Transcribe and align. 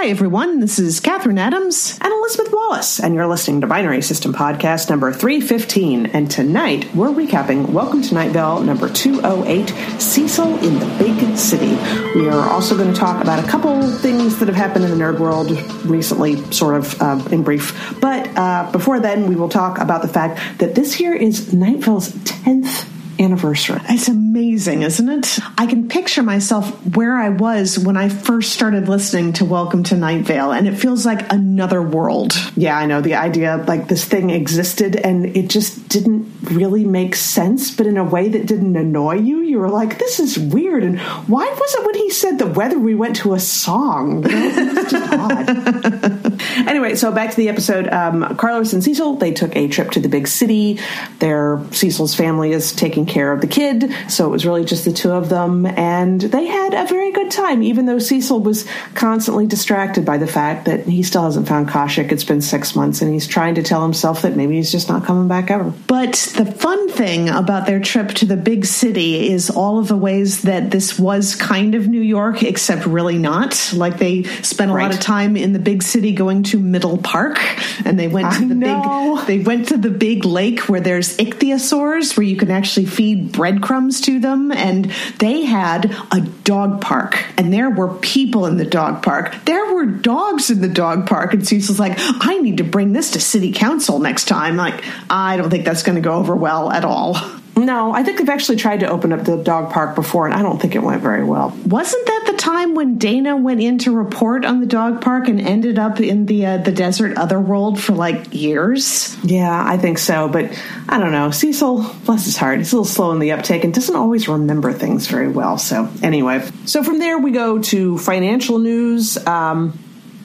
Hi, 0.00 0.10
everyone. 0.10 0.60
This 0.60 0.78
is 0.78 1.00
Catherine 1.00 1.38
Adams 1.38 1.98
and 2.00 2.12
Elizabeth 2.12 2.52
Wallace, 2.52 3.00
and 3.00 3.16
you're 3.16 3.26
listening 3.26 3.62
to 3.62 3.66
Binary 3.66 4.00
System 4.00 4.32
Podcast 4.32 4.88
number 4.88 5.12
315. 5.12 6.06
And 6.06 6.30
tonight 6.30 6.94
we're 6.94 7.08
recapping 7.08 7.70
Welcome 7.70 8.02
to 8.02 8.14
Night 8.14 8.30
Vale 8.30 8.60
number 8.60 8.88
208 8.88 9.70
Cecil 10.00 10.56
in 10.64 10.78
the 10.78 10.86
Big 11.00 11.36
City. 11.36 11.70
We 12.16 12.28
are 12.28 12.48
also 12.48 12.76
going 12.76 12.94
to 12.94 12.98
talk 12.98 13.20
about 13.20 13.44
a 13.44 13.48
couple 13.48 13.82
things 13.90 14.38
that 14.38 14.46
have 14.46 14.56
happened 14.56 14.84
in 14.84 14.92
the 14.92 14.96
nerd 14.96 15.18
world 15.18 15.50
recently, 15.84 16.36
sort 16.52 16.76
of 16.76 17.02
uh, 17.02 17.20
in 17.32 17.42
brief. 17.42 17.98
But 18.00 18.28
uh, 18.38 18.70
before 18.70 19.00
then, 19.00 19.26
we 19.26 19.34
will 19.34 19.48
talk 19.48 19.80
about 19.80 20.02
the 20.02 20.08
fact 20.08 20.60
that 20.60 20.76
this 20.76 21.00
year 21.00 21.12
is 21.12 21.52
Night 21.52 21.78
Vale's 21.78 22.12
10th 22.12 22.88
anniversary. 23.18 23.80
It's 23.88 24.08
amazing, 24.08 24.82
isn't 24.82 25.08
it? 25.08 25.38
I 25.56 25.66
can 25.66 25.88
picture 25.88 26.22
myself 26.22 26.70
where 26.96 27.16
I 27.16 27.30
was 27.30 27.78
when 27.78 27.96
I 27.96 28.08
first 28.08 28.52
started 28.52 28.88
listening 28.88 29.32
to 29.34 29.44
Welcome 29.44 29.82
to 29.84 29.96
Night 29.96 30.24
Vale, 30.24 30.52
and 30.52 30.68
it 30.68 30.74
feels 30.74 31.04
like 31.04 31.32
another 31.32 31.82
world. 31.82 32.34
Yeah, 32.56 32.76
I 32.76 32.86
know. 32.86 33.00
The 33.00 33.14
idea 33.14 33.64
like 33.66 33.88
this 33.88 34.04
thing 34.04 34.30
existed 34.30 34.96
and 34.96 35.36
it 35.36 35.48
just 35.50 35.88
didn't 35.88 36.32
really 36.42 36.84
make 36.84 37.14
sense, 37.14 37.74
but 37.74 37.86
in 37.86 37.96
a 37.96 38.04
way 38.04 38.28
that 38.28 38.46
didn't 38.46 38.76
annoy 38.76 39.14
you. 39.14 39.40
You 39.40 39.58
were 39.58 39.70
like, 39.70 39.98
this 39.98 40.20
is 40.20 40.38
weird. 40.38 40.82
And 40.82 41.00
why 41.00 41.46
was 41.46 41.74
it 41.74 41.86
when 41.86 41.94
he 41.94 42.10
said 42.10 42.38
the 42.38 42.46
weather 42.46 42.78
we 42.78 42.94
went 42.94 43.16
to 43.16 43.34
a 43.34 43.40
song? 43.40 44.22
You 44.28 44.36
know, 44.36 44.72
it's 44.76 44.90
just 44.90 45.12
odd. 45.12 46.42
anyway, 46.68 46.94
so 46.94 47.10
back 47.12 47.30
to 47.30 47.36
the 47.36 47.48
episode. 47.48 47.88
Um, 47.88 48.36
Carlos 48.36 48.72
and 48.72 48.84
Cecil, 48.84 49.16
they 49.16 49.32
took 49.32 49.56
a 49.56 49.68
trip 49.68 49.90
to 49.92 50.00
the 50.00 50.08
big 50.08 50.28
city. 50.28 50.78
Their 51.18 51.60
Cecil's 51.72 52.14
family 52.14 52.52
is 52.52 52.72
taking 52.72 53.06
care 53.08 53.32
of 53.32 53.40
the 53.40 53.46
kid, 53.46 53.92
so 54.08 54.26
it 54.26 54.30
was 54.30 54.46
really 54.46 54.64
just 54.64 54.84
the 54.84 54.92
two 54.92 55.10
of 55.10 55.28
them, 55.28 55.66
and 55.66 56.20
they 56.20 56.46
had 56.46 56.74
a 56.74 56.86
very 56.86 57.12
good 57.12 57.30
time, 57.30 57.62
even 57.62 57.86
though 57.86 57.98
Cecil 57.98 58.40
was 58.40 58.66
constantly 58.94 59.46
distracted 59.46 60.04
by 60.04 60.18
the 60.18 60.26
fact 60.26 60.66
that 60.66 60.86
he 60.86 61.02
still 61.02 61.22
hasn't 61.22 61.48
found 61.48 61.68
Khoshekh. 61.68 62.12
It's 62.12 62.24
been 62.24 62.40
six 62.40 62.76
months, 62.76 63.02
and 63.02 63.12
he's 63.12 63.26
trying 63.26 63.56
to 63.56 63.62
tell 63.62 63.82
himself 63.82 64.22
that 64.22 64.36
maybe 64.36 64.56
he's 64.56 64.72
just 64.72 64.88
not 64.88 65.04
coming 65.04 65.28
back 65.28 65.50
ever. 65.50 65.72
But 65.86 66.32
the 66.36 66.46
fun 66.46 66.88
thing 66.90 67.28
about 67.28 67.66
their 67.66 67.80
trip 67.80 68.08
to 68.08 68.26
the 68.26 68.36
big 68.36 68.64
city 68.64 69.30
is 69.30 69.50
all 69.50 69.78
of 69.78 69.88
the 69.88 69.96
ways 69.96 70.42
that 70.42 70.70
this 70.70 70.98
was 70.98 71.34
kind 71.34 71.74
of 71.74 71.88
New 71.88 72.00
York, 72.00 72.42
except 72.42 72.86
really 72.86 73.18
not. 73.18 73.72
Like 73.74 73.98
they 73.98 74.24
spent 74.42 74.70
a 74.70 74.74
right. 74.74 74.84
lot 74.84 74.94
of 74.94 75.00
time 75.00 75.36
in 75.36 75.52
the 75.52 75.58
big 75.58 75.82
city 75.82 76.12
going 76.12 76.42
to 76.44 76.58
Middle 76.58 76.98
Park, 76.98 77.38
and 77.84 77.98
they 77.98 78.08
went 78.08 78.32
to 78.34 78.44
I 78.44 78.48
the 78.48 78.54
know. 78.54 79.16
big 79.26 79.26
they 79.26 79.38
went 79.44 79.68
to 79.68 79.76
the 79.76 79.90
big 79.90 80.24
lake 80.24 80.60
where 80.68 80.80
there's 80.80 81.16
ichthyosaurs, 81.16 82.16
where 82.16 82.24
you 82.24 82.36
can 82.36 82.50
actually 82.50 82.86
feed 82.98 83.30
breadcrumbs 83.30 84.00
to 84.00 84.18
them, 84.18 84.50
and 84.50 84.86
they 85.20 85.42
had 85.42 85.96
a 86.10 86.20
dog 86.42 86.80
park, 86.80 87.24
and 87.36 87.52
there 87.52 87.70
were 87.70 87.94
people 87.98 88.44
in 88.44 88.56
the 88.56 88.64
dog 88.64 89.04
park. 89.04 89.32
There 89.44 89.72
were 89.72 89.86
dogs 89.86 90.50
in 90.50 90.60
the 90.60 90.68
dog 90.68 91.06
park, 91.06 91.32
and 91.32 91.46
Cecil's 91.46 91.78
like, 91.78 91.94
I 91.96 92.38
need 92.38 92.56
to 92.56 92.64
bring 92.64 92.94
this 92.94 93.12
to 93.12 93.20
city 93.20 93.52
council 93.52 94.00
next 94.00 94.24
time. 94.24 94.56
Like, 94.56 94.82
I 95.08 95.36
don't 95.36 95.48
think 95.48 95.64
that's 95.64 95.84
going 95.84 95.94
to 95.94 96.02
go 96.02 96.14
over 96.14 96.34
well 96.34 96.72
at 96.72 96.84
all. 96.84 97.16
No, 97.58 97.92
I 97.92 98.02
think 98.04 98.18
they've 98.18 98.28
actually 98.28 98.56
tried 98.56 98.80
to 98.80 98.88
open 98.88 99.12
up 99.12 99.24
the 99.24 99.36
dog 99.36 99.72
park 99.72 99.96
before, 99.96 100.26
and 100.26 100.34
I 100.34 100.42
don't 100.42 100.60
think 100.60 100.76
it 100.76 100.82
went 100.82 101.02
very 101.02 101.24
well. 101.24 101.56
Wasn't 101.66 102.06
that 102.06 102.24
the 102.26 102.34
time 102.34 102.74
when 102.74 102.98
Dana 102.98 103.36
went 103.36 103.60
in 103.60 103.78
to 103.78 103.90
report 103.90 104.44
on 104.44 104.60
the 104.60 104.66
dog 104.66 105.00
park 105.00 105.26
and 105.28 105.40
ended 105.40 105.78
up 105.78 106.00
in 106.00 106.26
the 106.26 106.46
uh, 106.46 106.56
the 106.58 106.70
desert 106.70 107.18
otherworld 107.18 107.80
for 107.80 107.94
like 107.94 108.32
years? 108.32 109.16
Yeah, 109.24 109.64
I 109.66 109.76
think 109.76 109.98
so. 109.98 110.28
But 110.28 110.56
I 110.88 110.98
don't 110.98 111.12
know. 111.12 111.30
Cecil, 111.30 111.94
bless 112.04 112.26
his 112.26 112.36
heart, 112.36 112.58
he's 112.58 112.72
a 112.72 112.76
little 112.76 112.84
slow 112.84 113.10
in 113.12 113.18
the 113.18 113.32
uptake 113.32 113.64
and 113.64 113.74
doesn't 113.74 113.96
always 113.96 114.28
remember 114.28 114.72
things 114.72 115.08
very 115.08 115.28
well. 115.28 115.58
So 115.58 115.90
anyway, 116.02 116.48
so 116.64 116.84
from 116.84 116.98
there 117.00 117.18
we 117.18 117.32
go 117.32 117.60
to 117.60 117.98
financial 117.98 118.58
news. 118.58 119.18
Um, 119.26 119.76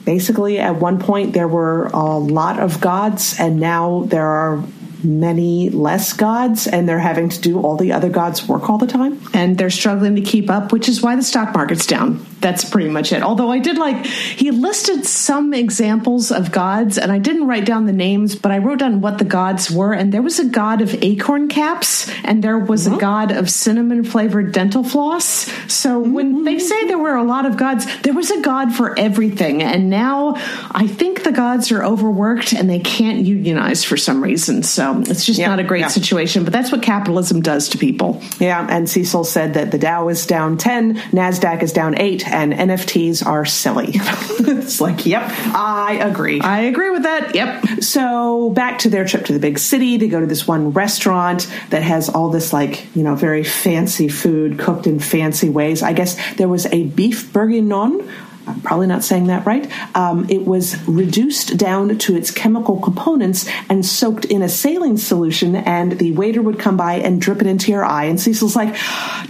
basically, 0.04 0.58
at 0.58 0.76
one 0.76 1.00
point 1.00 1.32
there 1.32 1.48
were 1.48 1.86
a 1.86 2.16
lot 2.18 2.60
of 2.60 2.80
gods, 2.80 3.36
and 3.40 3.58
now 3.58 4.04
there 4.06 4.26
are 4.26 4.62
many 5.04 5.70
less 5.70 6.12
gods 6.12 6.66
and 6.66 6.88
they're 6.88 6.98
having 6.98 7.28
to 7.28 7.40
do 7.40 7.60
all 7.60 7.76
the 7.76 7.92
other 7.92 8.08
gods' 8.08 8.48
work 8.48 8.68
all 8.68 8.78
the 8.78 8.86
time. 8.86 9.20
And 9.32 9.58
they're 9.58 9.70
struggling 9.70 10.16
to 10.16 10.22
keep 10.22 10.50
up, 10.50 10.72
which 10.72 10.88
is 10.88 11.02
why 11.02 11.16
the 11.16 11.22
stock 11.22 11.54
market's 11.54 11.86
down. 11.86 12.24
That's 12.44 12.62
pretty 12.62 12.90
much 12.90 13.10
it. 13.10 13.22
Although 13.22 13.50
I 13.50 13.58
did 13.58 13.78
like, 13.78 14.04
he 14.04 14.50
listed 14.50 15.06
some 15.06 15.54
examples 15.54 16.30
of 16.30 16.52
gods, 16.52 16.98
and 16.98 17.10
I 17.10 17.16
didn't 17.16 17.46
write 17.46 17.64
down 17.64 17.86
the 17.86 17.92
names, 17.94 18.36
but 18.36 18.52
I 18.52 18.58
wrote 18.58 18.80
down 18.80 19.00
what 19.00 19.16
the 19.16 19.24
gods 19.24 19.70
were. 19.70 19.94
And 19.94 20.12
there 20.12 20.20
was 20.20 20.38
a 20.38 20.44
god 20.44 20.82
of 20.82 20.94
acorn 21.02 21.48
caps, 21.48 22.06
and 22.22 22.44
there 22.44 22.58
was 22.58 22.84
mm-hmm. 22.84 22.96
a 22.96 22.98
god 22.98 23.32
of 23.32 23.48
cinnamon 23.48 24.04
flavored 24.04 24.52
dental 24.52 24.84
floss. 24.84 25.50
So 25.72 26.02
mm-hmm. 26.02 26.12
when 26.12 26.44
they 26.44 26.58
say 26.58 26.86
there 26.86 26.98
were 26.98 27.14
a 27.14 27.24
lot 27.24 27.46
of 27.46 27.56
gods, 27.56 27.86
there 28.02 28.12
was 28.12 28.30
a 28.30 28.42
god 28.42 28.74
for 28.74 28.98
everything. 28.98 29.62
And 29.62 29.88
now 29.88 30.34
I 30.70 30.86
think 30.86 31.24
the 31.24 31.32
gods 31.32 31.72
are 31.72 31.82
overworked 31.82 32.52
and 32.52 32.68
they 32.68 32.80
can't 32.80 33.20
unionize 33.20 33.84
for 33.84 33.96
some 33.96 34.22
reason. 34.22 34.64
So 34.64 35.00
it's 35.00 35.24
just 35.24 35.38
yeah, 35.38 35.48
not 35.48 35.60
a 35.60 35.64
great 35.64 35.80
yeah. 35.80 35.88
situation, 35.88 36.44
but 36.44 36.52
that's 36.52 36.70
what 36.70 36.82
capitalism 36.82 37.40
does 37.40 37.70
to 37.70 37.78
people. 37.78 38.22
Yeah, 38.38 38.66
and 38.68 38.86
Cecil 38.86 39.24
said 39.24 39.54
that 39.54 39.70
the 39.70 39.78
Dow 39.78 40.08
is 40.08 40.26
down 40.26 40.58
10, 40.58 40.96
NASDAQ 40.96 41.62
is 41.62 41.72
down 41.72 41.96
8, 41.96 42.33
and 42.34 42.52
NFTs 42.52 43.24
are 43.24 43.44
silly. 43.44 43.90
it's 43.94 44.80
like, 44.80 45.06
yep, 45.06 45.22
I 45.54 45.98
agree. 46.02 46.40
I 46.40 46.62
agree 46.62 46.90
with 46.90 47.04
that. 47.04 47.34
Yep. 47.34 47.82
So 47.82 48.50
back 48.50 48.80
to 48.80 48.90
their 48.90 49.04
trip 49.04 49.26
to 49.26 49.32
the 49.32 49.38
big 49.38 49.58
city, 49.58 49.96
they 49.96 50.08
go 50.08 50.20
to 50.20 50.26
this 50.26 50.46
one 50.46 50.72
restaurant 50.72 51.50
that 51.70 51.82
has 51.82 52.08
all 52.08 52.30
this, 52.30 52.52
like, 52.52 52.94
you 52.94 53.02
know, 53.02 53.14
very 53.14 53.44
fancy 53.44 54.08
food 54.08 54.58
cooked 54.58 54.86
in 54.86 54.98
fancy 54.98 55.48
ways. 55.48 55.82
I 55.82 55.92
guess 55.92 56.18
there 56.34 56.48
was 56.48 56.66
a 56.66 56.84
beef 56.84 57.32
bourguignon 57.32 58.08
I'm 58.46 58.60
probably 58.60 58.86
not 58.86 59.04
saying 59.04 59.26
that 59.28 59.46
right. 59.46 59.70
Um, 59.96 60.26
it 60.28 60.44
was 60.44 60.76
reduced 60.86 61.56
down 61.56 61.96
to 61.98 62.16
its 62.16 62.30
chemical 62.30 62.78
components 62.78 63.48
and 63.68 63.84
soaked 63.84 64.24
in 64.24 64.42
a 64.42 64.48
saline 64.48 64.98
solution, 64.98 65.56
and 65.56 65.98
the 65.98 66.12
waiter 66.12 66.42
would 66.42 66.58
come 66.58 66.76
by 66.76 66.94
and 66.94 67.20
drip 67.20 67.40
it 67.40 67.46
into 67.46 67.70
your 67.70 67.84
eye. 67.84 68.04
And 68.04 68.20
Cecil's 68.20 68.56
like, 68.56 68.76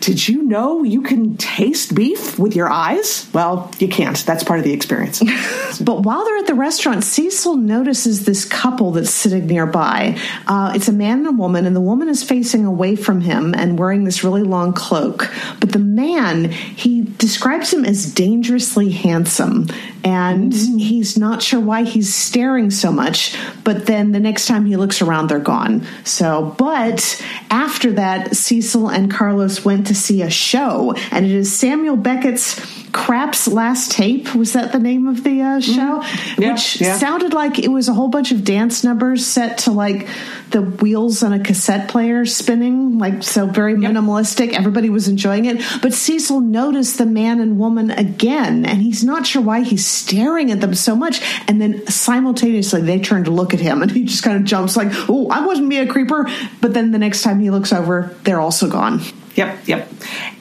Did 0.01 0.27
you 0.27 0.43
know 0.43 0.83
you 0.83 1.03
can 1.03 1.37
taste 1.37 1.95
beef 1.95 2.39
with 2.39 2.57
your 2.57 2.71
eyes? 2.71 3.29
Well, 3.33 3.71
you 3.79 3.89
can't. 3.89 4.17
That's 4.27 4.43
part 4.43 4.59
of 4.59 4.65
the 4.65 4.73
experience. 4.73 5.23
but 5.81 6.03
while 6.03 6.25
they're 6.25 6.39
at 6.39 6.47
the 6.47 6.55
restaurant, 6.55 7.05
Cecil 7.05 7.57
notices 7.57 8.25
this 8.25 8.45
couple 8.45 8.93
that's 8.93 9.11
sitting 9.11 9.47
nearby. 9.47 10.19
Uh, 10.47 10.73
it's 10.75 10.89
a 10.89 10.93
man 10.93 11.19
and 11.19 11.29
a 11.29 11.33
woman, 11.33 11.67
and 11.67 11.77
the 11.77 11.81
woman 11.81 12.09
is 12.09 12.23
facing 12.23 12.65
away 12.65 12.97
from 12.97 13.21
him 13.21 13.55
and 13.55 13.79
wearing 13.79 14.05
this 14.05 14.25
really 14.25 14.43
long 14.43 14.73
cloak. 14.73 15.31
But 15.61 15.73
the 15.73 15.79
man, 15.79 16.51
he 16.51 17.03
describes 17.03 17.73
him 17.73 17.85
as 17.85 18.13
dangerously 18.13 18.91
handsome 19.05 19.67
and 20.03 20.53
mm-hmm. 20.53 20.79
he's 20.79 21.19
not 21.19 21.43
sure 21.43 21.61
why 21.61 21.85
he's 21.85 22.13
staring 22.13 22.71
so 22.71 22.91
much 22.91 23.37
but 23.63 23.85
then 23.85 24.13
the 24.13 24.19
next 24.19 24.47
time 24.47 24.65
he 24.65 24.77
looks 24.77 25.03
around 25.03 25.29
they're 25.29 25.39
gone 25.39 25.87
so 26.05 26.55
but 26.59 27.23
after 27.51 27.93
that 27.93 28.35
cecil 28.35 28.89
and 28.89 29.13
carlos 29.13 29.63
went 29.63 29.87
to 29.87 29.95
see 29.95 30.23
a 30.23 30.31
show 30.31 30.95
and 31.11 31.27
it 31.27 31.31
is 31.31 31.55
samuel 31.55 31.97
beckett's 31.97 32.84
Krapp's 32.95 33.49
Last 33.49 33.91
Tape 33.91 34.35
was 34.37 34.53
that 34.53 34.71
the 34.71 34.79
name 34.79 35.09
of 35.09 35.25
the 35.25 35.43
uh, 35.43 35.61
show, 35.61 36.01
mm-hmm. 36.01 36.43
yeah, 36.43 36.53
which 36.53 36.81
yeah. 36.81 36.97
sounded 36.97 37.35
like 37.35 37.59
it 37.59 37.69
was 37.69 37.89
a 37.89 37.93
whole 37.93 38.07
bunch 38.07 38.31
of 38.31 38.45
dance 38.45 38.85
numbers 38.85 39.27
set 39.27 39.59
to 39.59 39.73
like 39.73 40.09
the 40.51 40.63
wheels 40.63 41.25
on 41.25 41.33
a 41.33 41.41
cassette 41.41 41.89
player 41.89 42.25
spinning, 42.25 42.99
like 42.99 43.25
so 43.25 43.47
very 43.47 43.73
yep. 43.73 43.91
minimalistic. 43.91 44.53
Everybody 44.53 44.91
was 44.91 45.09
enjoying 45.09 45.47
it, 45.47 45.61
but 45.83 45.93
Cecil 45.93 46.41
noticed 46.41 46.97
the 46.97 47.05
man 47.05 47.41
and 47.41 47.59
woman 47.59 47.91
again, 47.91 48.65
and 48.65 48.81
he's 48.81 49.03
not 49.03 49.27
sure 49.27 49.43
why 49.43 49.63
he's 49.63 49.85
staring 49.85 50.53
at 50.53 50.61
them 50.61 50.75
so 50.75 50.95
much. 50.95 51.21
And 51.49 51.61
then 51.61 51.85
simultaneously, 51.89 52.81
they 52.83 53.01
turn 53.01 53.25
to 53.25 53.33
look 53.33 53.53
at 53.53 53.61
him, 53.61 53.83
and 53.83 53.91
he 53.91 54.05
just 54.05 54.23
kind 54.23 54.37
of 54.37 54.45
jumps 54.45 54.77
like, 54.77 54.89
"Oh, 55.11 55.29
I 55.31 55.45
wasn't 55.45 55.69
being 55.69 55.89
a 55.89 55.93
creeper." 55.93 56.31
But 56.61 56.75
then 56.75 56.93
the 56.93 56.99
next 56.99 57.23
time 57.23 57.41
he 57.41 57.51
looks 57.51 57.73
over, 57.73 58.15
they're 58.23 58.41
also 58.41 58.71
gone. 58.71 59.01
Yep, 59.35 59.67
yep. 59.67 59.91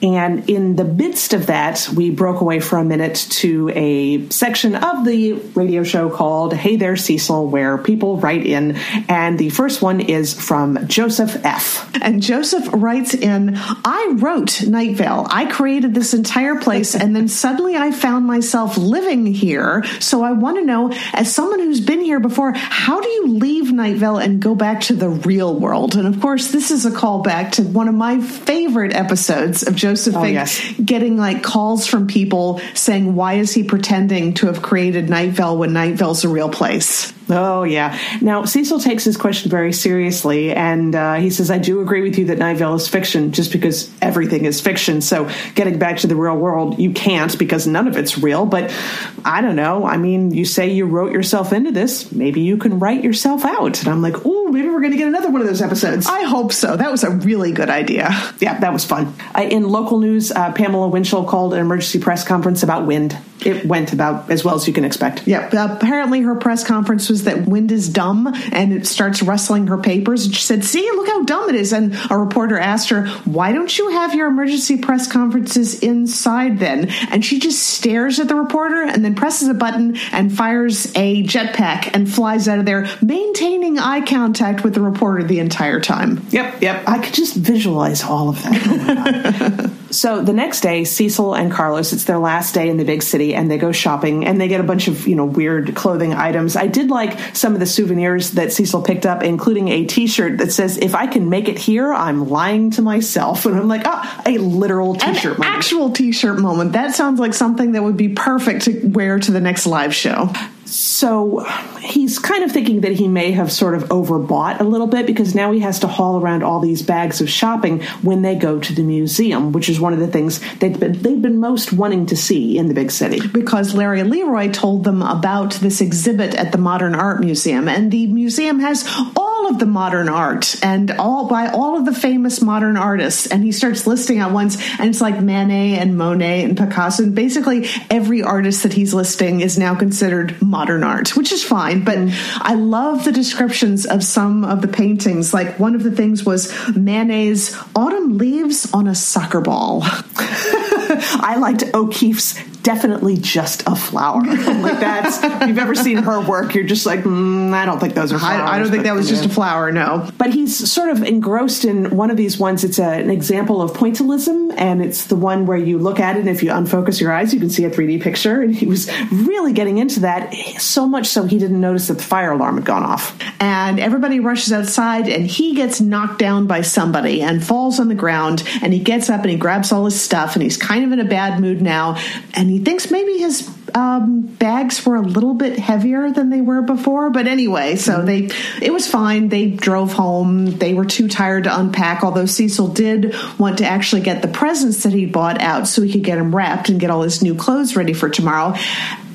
And 0.04 0.50
in 0.50 0.76
the 0.76 0.84
midst 0.84 1.34
of 1.34 1.48
that, 1.48 1.90
we 1.96 2.12
broke 2.12 2.42
away 2.42 2.60
for 2.60 2.78
a 2.78 2.84
minute 2.84 3.16
to 3.30 3.70
a 3.70 4.30
section 4.30 4.76
of 4.76 5.06
the 5.06 5.34
radio 5.56 5.84
show 5.84 6.10
called 6.10 6.54
Hey 6.54 6.76
There, 6.76 6.96
Cecil, 6.96 7.48
where 7.48 7.78
people 7.78 8.18
write 8.18 8.46
in. 8.46 8.76
And 9.08 9.40
the 9.40 9.50
first 9.50 9.82
one 9.82 10.00
is 10.00 10.34
from 10.34 10.88
Joseph 10.88 11.44
F. 11.44 11.90
And 12.02 12.22
Joseph 12.22 12.68
writes 12.72 13.14
in 13.16 13.54
I 13.56 14.16
wrote 14.18 14.62
Night 14.64 14.98
Vale. 14.98 15.26
I 15.30 15.46
created 15.46 15.96
this 15.96 16.14
entire 16.14 16.60
place, 16.60 16.94
and 16.94 17.16
then 17.16 17.28
suddenly 17.44 17.76
I 17.76 17.92
found 17.92 18.28
myself 18.28 18.78
living 18.78 19.26
here. 19.26 19.84
So 20.02 20.24
I 20.24 20.34
want 20.34 20.58
to 20.58 20.66
know, 20.66 20.92
as 21.14 21.34
someone 21.34 21.60
who's 21.60 21.82
been 21.82 22.02
here 22.02 22.20
before, 22.20 22.52
how 22.54 23.02
do 23.02 23.08
you 23.08 23.28
leave 23.28 23.72
Night 23.72 23.96
Vale 23.96 24.18
and 24.18 24.42
go 24.42 24.54
back 24.54 24.82
to 24.82 24.94
the 24.94 25.10
real 25.10 25.58
world? 25.58 25.96
And 25.96 26.08
of 26.08 26.22
course, 26.22 26.52
this 26.52 26.70
is 26.70 26.86
a 26.86 26.92
callback 26.92 27.54
to 27.54 27.64
one 27.64 27.88
of 27.88 27.96
my 27.96 28.20
favorite 28.20 28.83
episodes 28.92 29.64
of 29.64 29.76
Joseph 29.76 30.16
Oh, 30.18 30.24
yes. 30.26 30.60
getting 30.84 31.16
like 31.16 31.44
calls 31.44 31.88
from 31.88 32.08
people 32.08 32.60
saying, 32.74 33.16
"Why 33.16 33.36
is 33.36 33.54
he 33.54 33.64
pretending 33.64 34.34
to 34.36 34.48
have 34.48 34.62
created 34.62 35.10
Night 35.10 35.30
Vale 35.32 35.58
when 35.58 35.72
Night 35.72 35.96
Vale's 35.96 36.26
a 36.26 36.30
real 36.30 36.50
place?" 36.50 37.14
Oh, 37.30 37.64
yeah. 37.64 37.98
Now, 38.22 38.46
Cecil 38.46 38.80
takes 38.80 39.04
his 39.04 39.18
question 39.18 39.50
very 39.50 39.74
seriously, 39.74 40.52
and 40.52 40.94
uh, 40.94 41.16
he 41.16 41.30
says, 41.30 41.50
I 41.50 41.58
do 41.58 41.82
agree 41.82 42.02
with 42.02 42.18
you 42.18 42.26
that 42.26 42.38
Night 42.38 42.58
Vale 42.58 42.76
is 42.76 42.88
fiction 42.88 43.32
just 43.32 43.52
because 43.52 43.92
everything 44.02 44.46
is 44.46 44.60
fiction. 44.60 45.02
So, 45.02 45.30
getting 45.56 45.80
back 45.80 45.98
to 45.98 46.08
the 46.08 46.16
real 46.16 46.36
world, 46.36 46.80
you 46.80 46.92
can't 46.92 47.38
because 47.40 47.66
none 47.66 47.88
of 47.88 47.98
it's 47.98 48.18
real. 48.18 48.46
But 48.46 48.76
I 49.24 49.42
don't 49.42 49.56
know. 49.56 49.86
I 49.86 49.98
mean, 49.98 50.34
you 50.34 50.46
say 50.46 50.72
you 50.72 50.86
wrote 50.86 51.12
yourself 51.12 51.54
into 51.54 51.72
this. 51.72 52.12
Maybe 52.12 52.42
you 52.42 52.58
can 52.58 52.80
write 52.80 53.04
yourself 53.04 53.46
out. 53.46 53.80
And 53.80 53.88
I'm 53.88 54.02
like, 54.02 54.26
oh, 54.26 54.48
maybe 54.50 54.68
we're 54.68 54.82
going 54.82 54.92
to 54.92 54.98
get 54.98 55.08
another 55.08 55.30
one 55.30 55.42
of 55.42 55.48
those 55.48 55.62
episodes. 55.62 56.08
I 56.08 56.24
hope 56.24 56.52
so. 56.52 56.76
That 56.76 56.92
was 56.92 57.04
a 57.04 57.12
really 57.12 57.52
good 57.52 57.70
idea. 57.70 58.10
yeah, 58.40 58.60
that 58.60 58.74
was 58.74 58.84
fun. 58.84 59.14
Uh, 59.36 59.44
in 59.44 59.70
local 59.70 60.00
news, 60.00 60.32
uh, 60.32 60.52
Pamela 60.52 60.90
Winchell 60.90 61.26
called 61.26 61.54
an 61.54 61.60
emergency 61.60 62.00
press 62.00 62.26
conference 62.26 62.64
about 62.64 62.86
wind. 62.86 63.18
It 63.46 63.66
went 63.66 63.94
about 63.94 64.30
as 64.32 64.44
well 64.44 64.56
as 64.56 64.68
you 64.68 64.74
can 64.74 64.86
expect. 64.86 65.28
Yeah, 65.28 65.50
apparently 65.54 66.22
her 66.22 66.36
press 66.36 66.64
conference 66.64 67.10
was 67.14 67.26
that 67.26 67.46
wind 67.46 67.72
is 67.72 67.90
dumb 67.90 68.28
and 68.52 68.74
it 68.74 68.88
starts 68.88 69.22
rustling 69.22 69.68
her 69.68 69.78
papers. 69.78 70.26
And 70.26 70.34
she 70.34 70.42
said, 70.42 70.64
See, 70.64 70.82
look 70.92 71.08
how 71.08 71.24
dumb 71.24 71.48
it 71.50 71.56
is. 71.56 71.72
And 71.72 71.96
a 72.10 72.18
reporter 72.18 72.58
asked 72.58 72.90
her, 72.90 73.08
Why 73.26 73.52
don't 73.52 73.78
you 73.78 73.90
have 73.90 74.16
your 74.16 74.28
emergency 74.28 74.78
press 74.78 75.10
conferences 75.10 75.80
inside 75.82 76.58
then? 76.58 76.90
And 77.12 77.24
she 77.24 77.38
just 77.38 77.62
stares 77.62 78.20
at 78.20 78.28
the 78.28 78.36
reporter 78.36 78.82
and 78.82 79.06
then 79.06 79.14
presses 79.14 79.48
a 79.48 79.54
button 79.54 79.96
and 80.12 80.36
fires 80.36 80.92
a 80.96 81.24
jetpack 81.24 81.92
and 81.94 82.12
flies 82.12 82.48
out 82.48 82.58
of 82.58 82.66
there, 82.66 82.88
maintaining 83.02 83.78
eye 83.78 84.02
contact 84.02 84.64
with 84.64 84.74
the 84.74 84.82
reporter 84.82 85.24
the 85.24 85.38
entire 85.38 85.80
time. 85.80 86.26
Yep, 86.32 86.64
yep. 86.64 86.84
I 86.88 86.98
could 86.98 87.14
just 87.14 87.36
visualize 87.36 88.04
all 88.04 88.30
of 88.30 88.42
that. 88.42 89.72
Oh 89.94 90.04
so 90.04 90.22
the 90.22 90.34
next 90.34 90.62
day, 90.62 90.84
Cecil 90.84 91.36
and 91.36 91.52
Carlos, 91.52 91.94
it's 91.94 92.04
their 92.06 92.18
last 92.18 92.54
day 92.54 92.70
in 92.70 92.78
the 92.78 92.86
big 92.86 93.04
city, 93.04 93.36
and 93.36 93.50
they 93.50 93.58
go 93.58 93.72
shopping 93.72 94.26
and 94.26 94.40
they 94.40 94.48
get 94.48 94.60
a 94.60 94.64
bunch 94.64 94.88
of, 94.88 95.08
you 95.08 95.16
know, 95.16 95.26
weird 95.26 95.76
clothing 95.76 96.14
items. 96.14 96.56
I 96.56 96.68
did 96.68 96.90
like 96.90 97.18
some 97.36 97.54
of 97.54 97.60
the 97.60 97.66
souvenirs 97.66 98.32
that 98.32 98.52
Cecil 98.52 98.82
picked 98.82 99.06
up, 99.06 99.24
including 99.24 99.70
a 99.70 99.86
t 99.86 100.08
shirt 100.08 100.40
that 100.40 100.52
says, 100.52 100.78
If 100.78 100.96
I 100.96 101.08
can 101.08 101.30
make 101.30 101.48
it 101.48 101.58
here, 101.58 101.94
I'm 101.94 102.30
lying 102.30 102.72
to 102.72 102.82
myself. 102.82 103.46
And 103.54 103.62
I'm 103.62 103.68
like, 103.68 103.84
ah, 103.86 104.24
a 104.26 104.40
literal 104.40 104.96
t 104.96 105.14
shirt 105.14 105.38
moment. 105.38 105.58
actual 105.58 105.92
t 105.92 106.12
shirt 106.12 106.40
moment. 106.40 106.72
That 106.72 106.96
sounds 106.96 107.20
like 107.20 107.36
something 107.36 107.74
that 107.74 107.84
would 107.84 107.98
be 107.98 108.10
perfect 108.10 108.64
to 108.64 108.88
wear 108.88 109.20
to 109.20 109.32
the 109.32 109.40
next 109.40 109.68
live 109.68 109.94
show. 109.94 110.34
So 110.74 111.46
he's 111.82 112.18
kind 112.18 112.44
of 112.44 112.52
thinking 112.52 112.82
that 112.82 112.94
he 112.94 113.08
may 113.08 113.32
have 113.32 113.52
sort 113.52 113.76
of 113.76 113.84
overbought 113.90 114.60
a 114.60 114.64
little 114.64 114.88
bit 114.88 115.06
because 115.06 115.36
now 115.36 115.52
he 115.52 115.60
has 115.60 115.80
to 115.80 115.88
haul 115.88 116.20
around 116.20 116.42
all 116.42 116.60
these 116.60 116.82
bags 116.82 117.22
of 117.22 117.30
shopping 117.30 117.84
when 118.02 118.24
they 118.24 118.36
go 118.36 118.60
to 118.60 118.74
the 118.74 118.82
museum, 118.82 119.52
which 119.52 119.70
is 119.70 119.80
one 119.80 119.94
of 119.94 120.00
the 120.00 120.08
things 120.08 120.40
they've 120.58 120.80
been, 120.80 121.00
they've 121.02 121.22
been 121.22 121.40
most 121.40 121.74
wanting 121.74 122.08
to 122.08 122.18
see 122.18 122.58
in 122.58 122.70
the 122.70 122.74
big 122.74 122.90
city. 122.90 123.26
because 123.28 123.76
Larry 123.76 124.04
Leroy 124.04 124.50
told 124.52 124.84
them 124.84 125.04
about 125.04 125.54
this 125.54 125.80
exhibit 125.80 126.34
at 126.34 126.52
the 126.52 126.58
Modern 126.58 126.96
Art 126.96 127.20
Museum, 127.20 127.68
and 127.68 127.92
the 127.92 128.08
museum 128.08 128.60
has 128.60 128.84
all 129.16 129.23
of 129.48 129.60
the 129.60 129.66
modern 129.66 130.10
art 130.10 130.56
and 130.64 130.92
all 130.92 131.28
by 131.28 131.48
all 131.48 131.78
of 131.78 131.86
the 131.86 131.94
famous 131.94 132.42
modern 132.42 132.78
artists. 132.78 133.28
And 133.28 133.44
he 133.44 133.52
starts 133.52 133.88
listing 133.88 134.20
at 134.20 134.32
once, 134.32 134.58
and 134.80 134.90
it's 134.90 135.02
like 135.02 135.22
Manet 135.22 135.78
and 135.80 135.98
Monet 135.98 136.44
and 136.44 136.58
Picasso. 136.58 137.04
And 137.04 137.16
basically, 137.16 137.68
every 137.90 138.24
artist 138.24 138.64
that 138.64 138.74
he's 138.74 138.94
listing 138.94 139.42
is 139.42 139.58
now 139.58 139.76
considered 139.76 140.42
modern 140.42 140.84
art, 140.84 141.16
which 141.16 141.32
is 141.32 141.44
fine. 141.44 141.84
But 141.84 141.98
I 142.38 142.56
love 142.56 143.06
the 143.06 143.12
descriptions 143.12 143.86
of 143.86 144.04
some 144.04 144.44
of 144.44 144.62
the 144.62 144.68
paintings. 144.68 145.34
Like 145.34 145.60
one 145.60 145.76
of 145.76 145.84
the 145.84 145.92
things 145.92 146.24
was 146.24 146.54
Manet's 146.76 147.56
autumn 147.76 148.18
leaves 148.18 148.72
on 148.74 148.88
a 148.88 148.96
soccer 148.96 149.42
ball. 149.42 149.82
I 150.16 151.38
liked 151.40 151.64
O'Keeffe's 151.74 152.38
definitely 152.64 153.18
just 153.18 153.64
a 153.68 153.76
flower. 153.76 154.22
like 154.26 154.80
that's 154.80 155.24
if 155.24 155.48
you've 155.48 155.58
ever 155.58 155.76
seen 155.76 155.98
her 155.98 156.22
work, 156.22 156.56
you're 156.56 156.64
just 156.64 156.86
like, 156.86 157.02
mm, 157.02 157.54
I 157.54 157.66
don't 157.66 157.80
think 157.80 157.94
those 157.94 158.12
are 158.12 158.20
flowers. 158.20 158.50
I, 158.50 158.56
I 158.56 158.60
don't 158.60 158.72
think 158.72 158.84
that 158.84 158.96
was 158.96 159.08
just 159.08 159.26
a 159.26 159.30
flower, 159.30 159.72
no. 159.72 160.10
But 160.18 160.34
he's 160.34 160.72
sort 160.72 160.90
of 160.90 161.04
engrossed 161.04 161.66
in 161.66 161.96
one 161.96 162.10
of 162.10 162.18
these 162.18 162.38
ones. 162.40 162.64
It's 162.64 162.80
a, 162.80 162.84
an 162.84 163.10
example 163.10 163.62
of 163.62 163.74
pointillism, 163.74 164.54
and 164.58 164.84
it's 164.84 165.06
the 165.06 165.16
one 165.16 165.46
where 165.46 165.58
you 165.58 165.78
look 165.78 166.00
at 166.00 166.16
it, 166.16 166.22
and 166.22 166.30
if 166.30 166.42
you 166.42 166.50
unfocus 166.50 167.00
your 167.00 167.12
eyes, 167.12 167.34
you 167.34 167.40
can 167.40 167.50
see 167.50 167.66
a 167.66 167.70
3D 167.70 168.02
picture. 168.02 168.42
And 168.42 168.56
he 168.56 168.66
was 168.66 168.92
really 169.12 169.54
getting 169.54 169.78
into 169.78 170.00
that, 170.02 170.34
so 170.58 170.88
much 170.88 171.08
so 171.08 171.24
he 171.24 171.38
didn't 171.38 171.62
notice 171.62 171.88
that 171.90 171.98
the 171.98 172.04
fire 172.04 172.32
alarm 172.32 172.56
had 172.56 172.66
gone 172.66 172.84
off. 172.84 173.18
and 173.40 173.80
everybody 173.80 174.20
rushes 174.20 174.54
outside 174.54 175.08
and 175.08 175.26
he 175.26 175.54
gets 175.54 175.82
knocked 175.82 176.20
down 176.20 176.48
by 176.48 176.62
somebody 176.62 177.22
and 177.22 177.44
falls 177.44 177.80
on 177.80 177.88
the 177.88 177.96
ground 177.96 178.44
and 178.62 178.74
he 178.74 178.80
gets 178.80 179.10
up 179.10 179.22
and 179.22 179.30
he 179.30 179.38
grabs 179.38 179.72
all 179.72 179.86
his 179.86 180.00
stuff 180.00 180.36
and 180.36 180.44
he's 180.44 180.58
kind 180.58 180.86
of 180.86 180.92
in 180.92 181.00
a 181.00 181.06
bad 181.06 181.40
mood 181.40 181.62
now 181.62 181.98
and 182.34 182.50
he 182.54 182.60
thinks 182.60 182.92
maybe 182.92 183.18
his 183.18 183.50
um, 183.74 184.22
bags 184.22 184.86
were 184.86 184.96
a 184.96 185.02
little 185.02 185.34
bit 185.34 185.58
heavier 185.58 186.12
than 186.12 186.30
they 186.30 186.42
were 186.42 186.62
before 186.62 187.10
but 187.10 187.28
anyway 187.28 187.76
so 187.76 188.04
they 188.04 188.30
it 188.62 188.72
was 188.72 188.88
fine. 188.88 189.30
They 189.30 189.50
drove 189.50 189.94
home. 189.94 190.46
They 190.46 190.74
were 190.74 190.86
too 190.86 191.08
tired 191.08 191.46
to 191.46 191.60
unpack 191.60 192.04
although 192.04 192.28
cecil 192.28 192.68
did 192.68 193.16
want 193.40 193.58
to 193.58 193.66
actually 193.66 194.02
get 194.02 194.22
the 194.22 194.28
presents 194.28 194.84
that 194.84 194.94
he 194.94 195.06
bought 195.06 195.42
out 195.42 195.68
so 195.68 195.82
he 195.82 195.92
could 195.92 196.04
get 196.04 196.18
them 196.18 196.36
wrapped 196.36 196.70
and 196.70 196.80
get 196.80 196.92
all 196.92 197.02
his 197.02 197.24
new 197.24 197.36
clothes 197.36 197.76
ready 197.76 197.94
for 197.94 198.10
tomorrow 198.10 198.54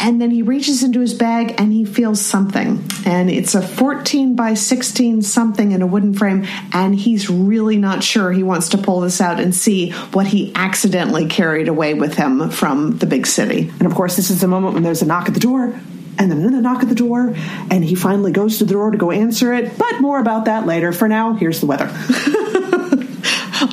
and 0.01 0.21
then 0.21 0.31
he 0.31 0.43
reaches 0.43 0.83
into 0.83 1.01
his 1.01 1.15
bag 1.15 1.55
and 1.59 1.73
he 1.73 1.85
feels 1.85 2.21
something. 2.21 2.85
And 3.05 3.31
it's 3.31 3.55
a 3.55 3.63
14 3.63 4.37
by 4.37 4.55
16 4.55 5.23
something 5.23 5.73
in 5.73 5.83
a 5.83 5.87
wooden 5.87 6.15
frame. 6.15 6.47
And 6.73 6.95
he's 6.95 7.29
really 7.29 7.77
not 7.77 8.03
sure 8.03 8.31
he 8.31 8.43
wants 8.43 8.71
to 8.71 8.79
pull 8.79 9.01
this 9.01 9.21
out 9.21 9.41
and 9.41 9.55
see 9.55 9.91
what 10.13 10.27
he 10.27 10.53
accidentally 10.55 11.27
carried 11.27 11.69
away 11.69 11.95
with 11.95 12.15
him 12.15 12.51
from 12.51 12.99
the 12.99 13.07
big 13.07 13.27
city. 13.27 13.71
And 13.79 13.87
of 13.87 13.95
course, 13.95 14.17
this 14.17 14.31
is 14.31 14.41
the 14.41 14.49
moment 14.49 14.75
when 14.75 14.83
there's 14.83 15.03
a 15.03 15.07
knock 15.07 15.29
at 15.29 15.35
the 15.35 15.41
door. 15.41 15.79
And 16.21 16.33
then 16.33 16.39
another 16.39 16.61
knock 16.61 16.83
at 16.83 16.89
the 16.89 16.97
door, 16.97 17.33
and 17.71 17.85
he 17.85 17.95
finally 17.95 18.33
goes 18.33 18.59
to 18.59 18.65
the 18.65 18.73
door 18.73 18.91
to 18.91 18.99
go 18.99 19.13
answer 19.13 19.55
it. 19.55 19.79
But 19.79 20.01
more 20.01 20.19
about 20.19 20.47
that 20.47 20.67
later. 20.67 20.91
For 20.91 21.07
now, 21.07 21.35
here's 21.35 21.61
the 21.61 21.67
weather. 21.67 21.87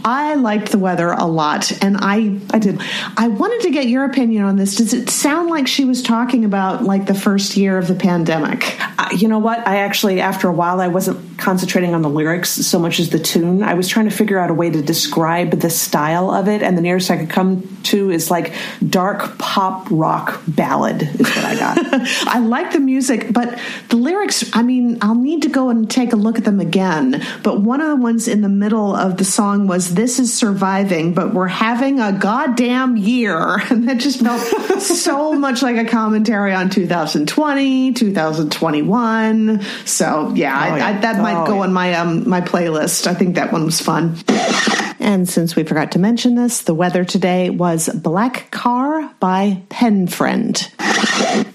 I 0.04 0.36
liked 0.36 0.72
the 0.72 0.80
weather 0.80 1.12
a 1.12 1.26
lot, 1.26 1.72
and 1.84 1.98
I 2.00 2.40
I 2.52 2.60
did. 2.60 2.82
I 3.18 3.28
wanted 3.28 3.62
to 3.62 3.72
get 3.72 3.88
your 3.88 4.06
opinion 4.06 4.44
on 4.44 4.56
this. 4.56 4.76
Does 4.76 4.94
it 4.94 5.10
sound 5.10 5.50
like 5.50 5.68
she 5.68 5.86
was 5.86 6.02
talking 6.02 6.46
about 6.46 6.84
like 6.84 7.06
the 7.06 7.14
first 7.14 7.58
year 7.58 7.78
of 7.78 7.88
the 7.88 7.96
pandemic? 7.96 8.76
Uh, 9.00 9.10
you 9.16 9.28
know 9.28 9.40
what? 9.40 9.68
I 9.68 9.78
actually, 9.78 10.22
after 10.22 10.48
a 10.48 10.54
while, 10.54 10.82
I 10.82 10.88
wasn't 10.88 11.38
concentrating 11.38 11.94
on 11.94 12.02
the 12.02 12.10
lyrics 12.10 12.50
so 12.50 12.80
much 12.80 13.00
as 13.00 13.10
the 13.10 13.20
tune. 13.20 13.62
I 13.62 13.74
was 13.74 13.88
trying 13.88 14.10
to 14.10 14.16
figure 14.16 14.40
out 14.40 14.50
a 14.50 14.54
way 14.54 14.70
to 14.70 14.82
describe 14.82 15.52
the 15.52 15.70
style 15.70 16.32
of 16.32 16.48
it, 16.48 16.62
and 16.62 16.78
the 16.78 16.82
nearest 16.82 17.12
I 17.12 17.18
could 17.18 17.30
come 17.30 17.78
to 17.84 18.10
is 18.10 18.32
like 18.32 18.54
dark 18.88 19.38
pop 19.38 19.88
rock 19.92 20.42
ballad, 20.48 21.04
is 21.04 21.20
what 21.20 21.46
I 21.46 21.56
got. 21.56 21.78
I 22.28 22.40
like 22.40 22.72
the 22.72 22.80
music, 22.80 23.32
but 23.32 23.60
the 23.90 23.98
lyrics, 23.98 24.50
I 24.54 24.64
mean, 24.64 24.98
I'll 25.02 25.16
need 25.16 25.44
to 25.44 25.50
go 25.50 25.70
and 25.70 25.90
take 25.90 26.14
a 26.14 26.16
look 26.16 26.38
at 26.38 26.46
them 26.46 26.60
again. 26.60 27.24
But 27.44 27.62
one 27.62 27.82
of 27.82 27.90
the 27.90 27.96
ones 27.96 28.28
in 28.28 28.42
the 28.42 28.50
middle 28.50 28.96
of 28.96 29.18
the 29.18 29.26
song 29.26 29.68
was 29.68 29.75
This 29.84 30.20
is 30.20 30.34
Surviving, 30.34 31.14
but 31.14 31.34
we're 31.34 31.48
having 31.48 32.00
a 32.00 32.12
goddamn 32.14 32.96
year. 32.98 33.62
And 33.70 33.90
that 33.90 33.98
just 33.98 34.22
felt 34.22 34.42
so 34.82 35.34
much 35.40 35.62
like 35.62 35.76
a 35.76 35.84
commentary 35.86 36.54
on 36.54 36.70
2020, 36.70 37.94
2021. 37.94 39.62
So, 39.86 40.32
yeah, 40.36 40.70
Oh, 40.72 40.76
yeah. 40.78 40.88
I, 40.88 41.00
that 41.00 41.22
might 41.22 41.44
Oh, 41.44 41.46
go 41.48 41.56
yeah. 41.56 41.62
on 41.62 41.74
my, 41.74 41.94
um, 41.96 42.28
my 42.30 42.42
playlist. 42.42 43.08
I 43.08 43.14
think 43.14 43.36
that 43.36 43.52
one 43.52 43.66
was 43.66 43.82
fun. 43.82 44.16
And 45.06 45.30
since 45.30 45.56
we 45.56 45.64
forgot 45.64 45.92
to 45.92 46.00
mention 46.00 46.34
this, 46.34 46.62
the 46.62 46.74
weather 46.74 47.06
today 47.06 47.52
was 47.52 47.90
Black 47.90 48.50
Car 48.50 49.08
by 49.20 49.62
Pen 49.70 50.08
Friend. 50.08 50.58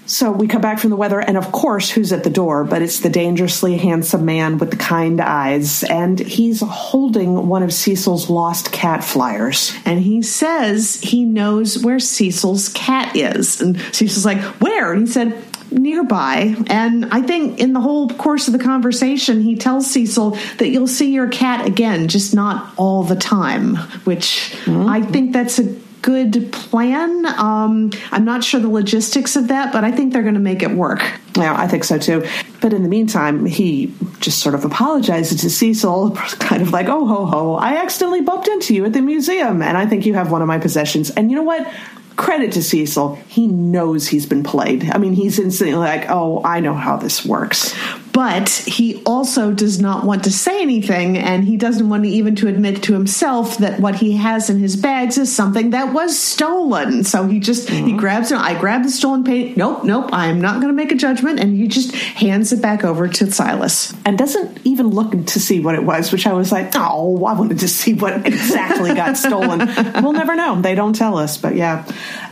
So 0.07 0.31
we 0.31 0.47
come 0.47 0.61
back 0.61 0.79
from 0.79 0.91
the 0.91 0.97
weather, 0.97 1.19
and 1.19 1.37
of 1.37 1.51
course, 1.51 1.91
who's 1.91 2.13
at 2.13 2.23
the 2.23 2.31
door? 2.31 2.63
But 2.63 2.81
it's 2.81 3.01
the 3.01 3.11
dangerously 3.11 3.77
handsome 3.77 4.25
man 4.25 4.59
with 4.59 4.71
the 4.71 4.77
kind 4.77 5.21
eyes, 5.21 5.83
and 5.83 6.17
he's 6.17 6.61
holding 6.61 7.49
one 7.49 7.65
of 7.65 7.73
Cecil's 7.73 8.31
lost 8.31 8.71
cat 8.71 9.03
flyers. 9.03 9.75
and 9.85 9.99
he 9.99 10.23
says 10.23 11.01
he 11.01 11.25
knows 11.25 11.83
where 11.83 11.99
Cecil's 11.99 12.69
cat 12.69 13.17
is. 13.17 13.61
And 13.61 13.81
Cecil's 13.93 14.25
like, 14.25 14.41
Where? 14.61 14.93
And 14.93 15.09
he 15.09 15.13
said, 15.13 15.43
Nearby. 15.71 16.57
And 16.67 17.07
I 17.07 17.23
think 17.23 17.61
in 17.61 17.73
the 17.73 17.81
whole 17.81 18.09
course 18.09 18.49
of 18.49 18.53
the 18.53 18.59
conversation, 18.59 19.41
he 19.41 19.57
tells 19.57 19.91
Cecil 19.91 20.33
that 20.59 20.69
you'll 20.69 20.89
see 20.89 21.13
your 21.13 21.29
cat 21.29 21.67
again, 21.67 22.09
just 22.09 22.35
not 22.35 22.75
all 22.77 23.03
the 23.03 23.17
time, 23.17 23.77
which 24.05 24.57
I 24.67 25.03
think 25.03 25.33
that's 25.33 25.59
a 25.59 25.77
good 26.03 26.51
plan. 26.53 27.27
Um, 27.27 27.91
I'm 28.11 28.25
not 28.25 28.43
sure 28.43 28.61
the 28.61 28.69
logistics 28.69 29.37
of 29.37 29.49
that, 29.49 29.73
but 29.73 29.85
I 29.85 29.93
think 29.93 30.13
they're 30.13 30.23
going 30.23 30.35
to 30.35 30.41
make 30.41 30.63
it 30.63 30.71
work. 30.71 31.03
Yeah, 31.37 31.55
I 31.57 31.69
think 31.69 31.85
so 31.85 31.99
too. 31.99 32.27
But 32.61 32.73
in 32.73 32.83
the 32.83 32.89
meantime, 32.89 33.47
he 33.47 33.95
just 34.21 34.39
sort 34.41 34.55
of 34.55 34.65
apologizes 34.65 35.41
to 35.43 35.51
Cecil, 35.51 36.11
kind 36.39 36.63
of 36.63 36.71
like, 36.71 36.89
oh, 36.89 37.07
ho, 37.07 37.27
ho, 37.27 37.55
I 37.55 37.77
accidentally 37.77 38.23
bumped 38.23 38.49
into 38.49 38.75
you 38.75 38.85
at 38.85 38.93
the 38.93 39.03
museum, 39.03 39.63
and 39.63 39.77
I 39.77 39.87
think 39.87 40.07
you 40.07 40.15
have 40.15 40.31
one 40.31 40.43
of 40.43 40.49
my 40.49 40.59
possessions. 40.59 41.11
And 41.11 41.31
you 41.31 41.37
know 41.37 41.43
what? 41.43 41.71
Credit 42.17 42.53
to 42.53 42.63
Cecil. 42.63 43.15
He 43.29 43.47
knows 43.47 44.09
he's 44.09 44.27
been 44.27 44.43
played. 44.43 44.91
I 44.91 44.99
mean, 44.99 45.13
he's 45.13 45.39
instantly 45.39 45.75
like, 45.75 46.11
oh, 46.11 46.43
I 46.45 46.61
know 46.61 46.75
how 46.75 46.97
this 46.97 47.25
works. 47.25 47.75
But 48.13 48.49
he 48.49 49.03
also 49.05 49.53
does 49.53 49.81
not 49.81 50.05
want 50.05 50.25
to 50.25 50.33
say 50.33 50.61
anything, 50.63 51.17
and 51.17 51.45
he 51.45 51.57
doesn't 51.57 51.89
want 51.89 52.03
to 52.05 52.09
even 52.09 52.35
to 52.37 52.49
admit 52.49 52.83
to 52.85 52.93
himself 52.93 53.59
that 53.59 53.79
what 53.79 53.97
he 53.97 54.17
has 54.17 54.51
in 54.51 54.59
his 54.59 54.77
bags 54.77 55.17
is 55.17 55.35
something 55.35 55.71
that 55.71 55.93
was 55.93 56.19
stolen. 56.19 57.05
So 57.05 57.27
he 57.27 57.39
just 57.39 57.69
mm-hmm. 57.69 57.87
he 57.87 57.93
grabs 57.93 58.33
it. 58.33 58.39
I 58.39 58.59
grab 58.59 58.83
the 58.83 58.91
stolen 58.91 59.23
paint. 59.23 59.57
Nope, 59.57 59.85
nope. 59.85 60.11
I 60.13 60.27
am 60.27 60.41
not 60.41 60.57
going 60.57 60.69
to 60.69 60.73
make 60.73 60.91
a 60.91 60.97
judgment, 60.97 61.39
and 61.39 61.57
he 61.57 61.69
just 61.69 61.95
hands 61.95 62.53
it 62.53 62.61
back 62.61 62.85
over 62.85 63.07
to 63.07 63.31
Silas 63.31 63.95
and 64.05 64.19
doesn't 64.19 64.61
even 64.65 64.89
look 64.89 65.11
to 65.27 65.41
see 65.41 65.61
what 65.61 65.75
it 65.75 65.85
was. 65.85 66.11
Which 66.11 66.27
I 66.27 66.33
was 66.33 66.51
like, 66.51 66.73
oh, 66.75 67.25
I 67.25 67.35
wanted 67.35 67.61
to 67.61 67.69
see 67.69 67.95
what 67.95 68.27
exactly 68.27 68.95
got 68.95 69.17
stolen. 69.17 69.59
We'll 70.03 70.13
never 70.13 70.35
know. 70.35 70.61
They 70.61 70.75
don't 70.75 70.95
tell 70.95 71.17
us, 71.17 71.37
but 71.37 71.55
yeah. 71.55 71.87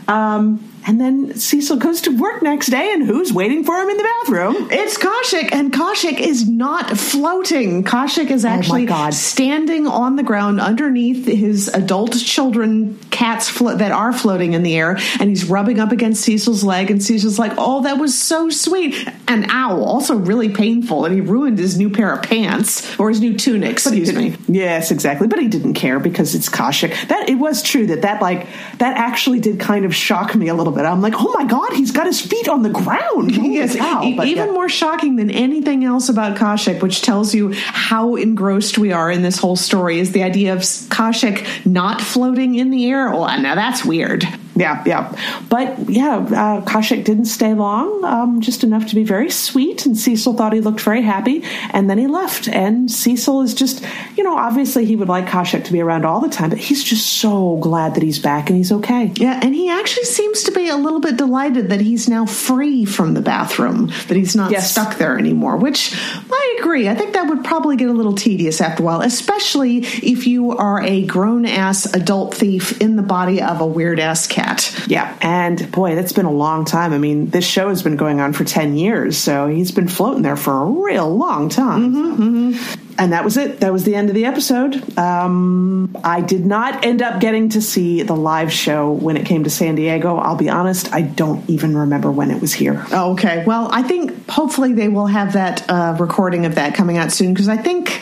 Um, 0.07 0.68
and 0.87 0.99
then 0.99 1.35
Cecil 1.35 1.77
goes 1.77 2.01
to 2.01 2.17
work 2.17 2.41
next 2.41 2.67
day, 2.67 2.91
and 2.93 3.03
who's 3.03 3.31
waiting 3.33 3.63
for 3.63 3.77
him 3.77 3.89
in 3.89 3.97
the 3.97 4.03
bathroom? 4.03 4.67
It's 4.71 4.97
Khoshekh, 4.97 5.51
and 5.51 5.71
Khoshekh 5.71 6.19
is 6.19 6.47
not 6.47 6.97
floating. 6.97 7.83
Khoshekh 7.83 8.31
is 8.31 8.45
oh 8.45 8.49
actually 8.49 8.87
oh 8.89 9.09
standing 9.11 9.87
on 9.87 10.15
the 10.15 10.23
ground 10.23 10.59
underneath 10.59 11.25
his 11.25 11.67
adult 11.69 12.17
children 12.17 12.99
cats 13.11 13.49
flo- 13.49 13.75
that 13.75 13.91
are 13.91 14.13
floating 14.13 14.53
in 14.53 14.63
the 14.63 14.75
air, 14.75 14.97
and 15.19 15.29
he's 15.29 15.45
rubbing 15.45 15.79
up 15.79 15.91
against 15.91 16.23
Cecil's 16.23 16.63
leg, 16.63 16.91
and 16.91 17.03
Cecil's 17.03 17.39
like, 17.39 17.53
"Oh, 17.57 17.81
that 17.83 17.97
was 17.97 18.17
so 18.17 18.49
sweet." 18.49 18.95
And 19.27 19.45
ow, 19.51 19.81
also 19.81 20.15
really 20.15 20.49
painful, 20.49 21.05
and 21.05 21.13
he 21.13 21.21
ruined 21.21 21.59
his 21.59 21.77
new 21.77 21.89
pair 21.89 22.13
of 22.13 22.23
pants 22.23 22.99
or 22.99 23.09
his 23.09 23.21
new 23.21 23.37
tunic. 23.37 23.71
Excuse 23.71 24.13
me. 24.13 24.35
Yes, 24.47 24.91
exactly. 24.91 25.27
But 25.27 25.39
he 25.39 25.47
didn't 25.47 25.75
care 25.75 25.99
because 25.99 26.35
it's 26.35 26.49
Khoshekh. 26.49 27.07
That 27.07 27.29
it 27.29 27.35
was 27.35 27.61
true 27.61 27.87
that 27.87 28.01
that 28.01 28.21
like 28.21 28.47
that 28.77 28.97
actually 28.97 29.39
did 29.39 29.59
kind 29.59 29.85
of 29.85 29.95
shock 29.95 30.35
me 30.35 30.47
a 30.47 30.53
little 30.53 30.73
bit. 30.73 30.78
I'm 30.85 31.01
like, 31.01 31.13
oh 31.17 31.33
my 31.33 31.45
god, 31.45 31.73
he's 31.73 31.91
got 31.91 32.05
his 32.05 32.21
feet 32.21 32.47
on 32.47 32.63
the 32.63 32.69
ground. 32.69 33.31
yes, 33.35 33.75
even 33.75 34.27
yeah. 34.27 34.45
more 34.45 34.69
shocking 34.69 35.15
than 35.15 35.29
anything 35.29 35.83
else 35.83 36.09
about 36.09 36.37
Khoshekh, 36.37 36.81
which 36.81 37.01
tells 37.01 37.33
you 37.33 37.53
how 37.53 38.15
engrossed 38.15 38.77
we 38.77 38.91
are 38.91 39.11
in 39.11 39.21
this 39.21 39.37
whole 39.37 39.55
story, 39.55 39.99
is 39.99 40.11
the 40.11 40.23
idea 40.23 40.53
of 40.53 40.59
Khoshekh 40.59 41.65
not 41.65 42.01
floating 42.01 42.55
in 42.55 42.69
the 42.69 42.89
air. 42.89 43.11
Well, 43.11 43.41
now 43.41 43.55
that's 43.55 43.83
weird 43.85 44.25
yeah, 44.59 44.83
yeah. 44.85 45.15
But 45.49 45.89
yeah, 45.89 46.17
uh, 46.17 46.61
Khoshekh 46.61 47.03
didn't 47.03 47.25
stay 47.25 47.53
long, 47.53 48.03
um, 48.03 48.41
just 48.41 48.63
enough 48.63 48.87
to 48.87 48.95
be 48.95 49.03
very 49.03 49.29
sweet. 49.29 49.85
And 49.85 49.97
Cecil 49.97 50.33
thought 50.33 50.53
he 50.53 50.59
looked 50.59 50.81
very 50.81 51.01
happy, 51.01 51.43
and 51.71 51.89
then 51.89 51.97
he 51.97 52.07
left. 52.07 52.47
And 52.49 52.91
Cecil 52.91 53.41
is 53.41 53.53
just, 53.53 53.83
you 54.17 54.23
know, 54.23 54.35
obviously 54.35 54.85
he 54.85 54.95
would 54.95 55.07
like 55.07 55.27
Khoshekh 55.27 55.63
to 55.65 55.71
be 55.71 55.81
around 55.81 56.05
all 56.05 56.19
the 56.19 56.29
time, 56.29 56.49
but 56.49 56.59
he's 56.59 56.83
just 56.83 57.13
so 57.13 57.57
glad 57.57 57.95
that 57.95 58.03
he's 58.03 58.19
back 58.19 58.49
and 58.49 58.57
he's 58.57 58.71
okay. 58.71 59.11
Yeah, 59.15 59.39
and 59.41 59.55
he 59.55 59.69
actually 59.69 60.05
seems 60.05 60.43
to 60.43 60.51
be 60.51 60.67
a 60.67 60.75
little 60.75 60.99
bit 60.99 61.15
delighted 61.15 61.69
that 61.69 61.79
he's 61.79 62.09
now 62.09 62.25
free 62.25 62.83
from 62.83 63.13
the 63.13 63.21
bathroom, 63.21 63.87
that 64.07 64.17
he's 64.17 64.35
not 64.35 64.51
yes. 64.51 64.71
stuck 64.71 64.97
there 64.97 65.17
anymore, 65.17 65.55
which 65.55 65.95
I 65.95 66.57
agree. 66.59 66.89
I 66.89 66.95
think 66.95 67.13
that 67.13 67.27
would 67.27 67.43
probably 67.43 67.77
get 67.77 67.89
a 67.89 67.93
little 67.93 68.15
tedious 68.15 68.59
after 68.59 68.83
a 68.83 68.85
while, 68.85 69.01
especially 69.01 69.77
if 69.77 70.27
you 70.27 70.51
are 70.51 70.81
a 70.81 71.05
grown 71.05 71.45
ass 71.45 71.85
adult 71.93 72.33
thief 72.33 72.81
in 72.81 72.95
the 72.95 73.03
body 73.03 73.41
of 73.41 73.61
a 73.61 73.65
weird 73.65 73.99
ass 73.99 74.27
cat 74.27 74.48
that. 74.49 74.87
Yeah. 74.87 75.17
And 75.21 75.71
boy, 75.71 75.95
that's 75.95 76.13
been 76.13 76.25
a 76.25 76.31
long 76.31 76.65
time. 76.65 76.93
I 76.93 76.97
mean, 76.97 77.29
this 77.29 77.45
show 77.45 77.69
has 77.69 77.83
been 77.83 77.95
going 77.95 78.19
on 78.19 78.33
for 78.33 78.43
10 78.43 78.75
years, 78.75 79.17
so 79.17 79.47
he's 79.47 79.71
been 79.71 79.87
floating 79.87 80.23
there 80.23 80.35
for 80.35 80.61
a 80.61 80.65
real 80.65 81.15
long 81.15 81.49
time. 81.49 81.93
Mm-hmm, 81.93 82.23
mm-hmm. 82.23 82.85
And 82.99 83.13
that 83.13 83.23
was 83.23 83.37
it. 83.37 83.61
That 83.61 83.71
was 83.71 83.85
the 83.85 83.95
end 83.95 84.09
of 84.09 84.15
the 84.15 84.25
episode. 84.25 84.97
Um, 84.97 85.95
I 86.03 86.19
did 86.19 86.45
not 86.45 86.83
end 86.83 87.01
up 87.01 87.21
getting 87.21 87.49
to 87.49 87.61
see 87.61 88.01
the 88.03 88.15
live 88.15 88.51
show 88.51 88.91
when 88.91 89.15
it 89.15 89.25
came 89.25 89.45
to 89.45 89.49
San 89.49 89.75
Diego. 89.75 90.17
I'll 90.17 90.35
be 90.35 90.49
honest, 90.49 90.93
I 90.93 91.03
don't 91.03 91.49
even 91.49 91.77
remember 91.77 92.11
when 92.11 92.29
it 92.29 92.41
was 92.41 92.53
here. 92.53 92.85
Oh, 92.91 93.13
okay. 93.13 93.45
Well, 93.45 93.69
I 93.71 93.83
think 93.83 94.29
hopefully 94.29 94.73
they 94.73 94.89
will 94.89 95.07
have 95.07 95.33
that 95.33 95.69
uh, 95.69 95.95
recording 95.97 96.45
of 96.45 96.55
that 96.55 96.75
coming 96.75 96.97
out 96.97 97.13
soon 97.13 97.33
because 97.33 97.47
I 97.47 97.55
think 97.55 98.01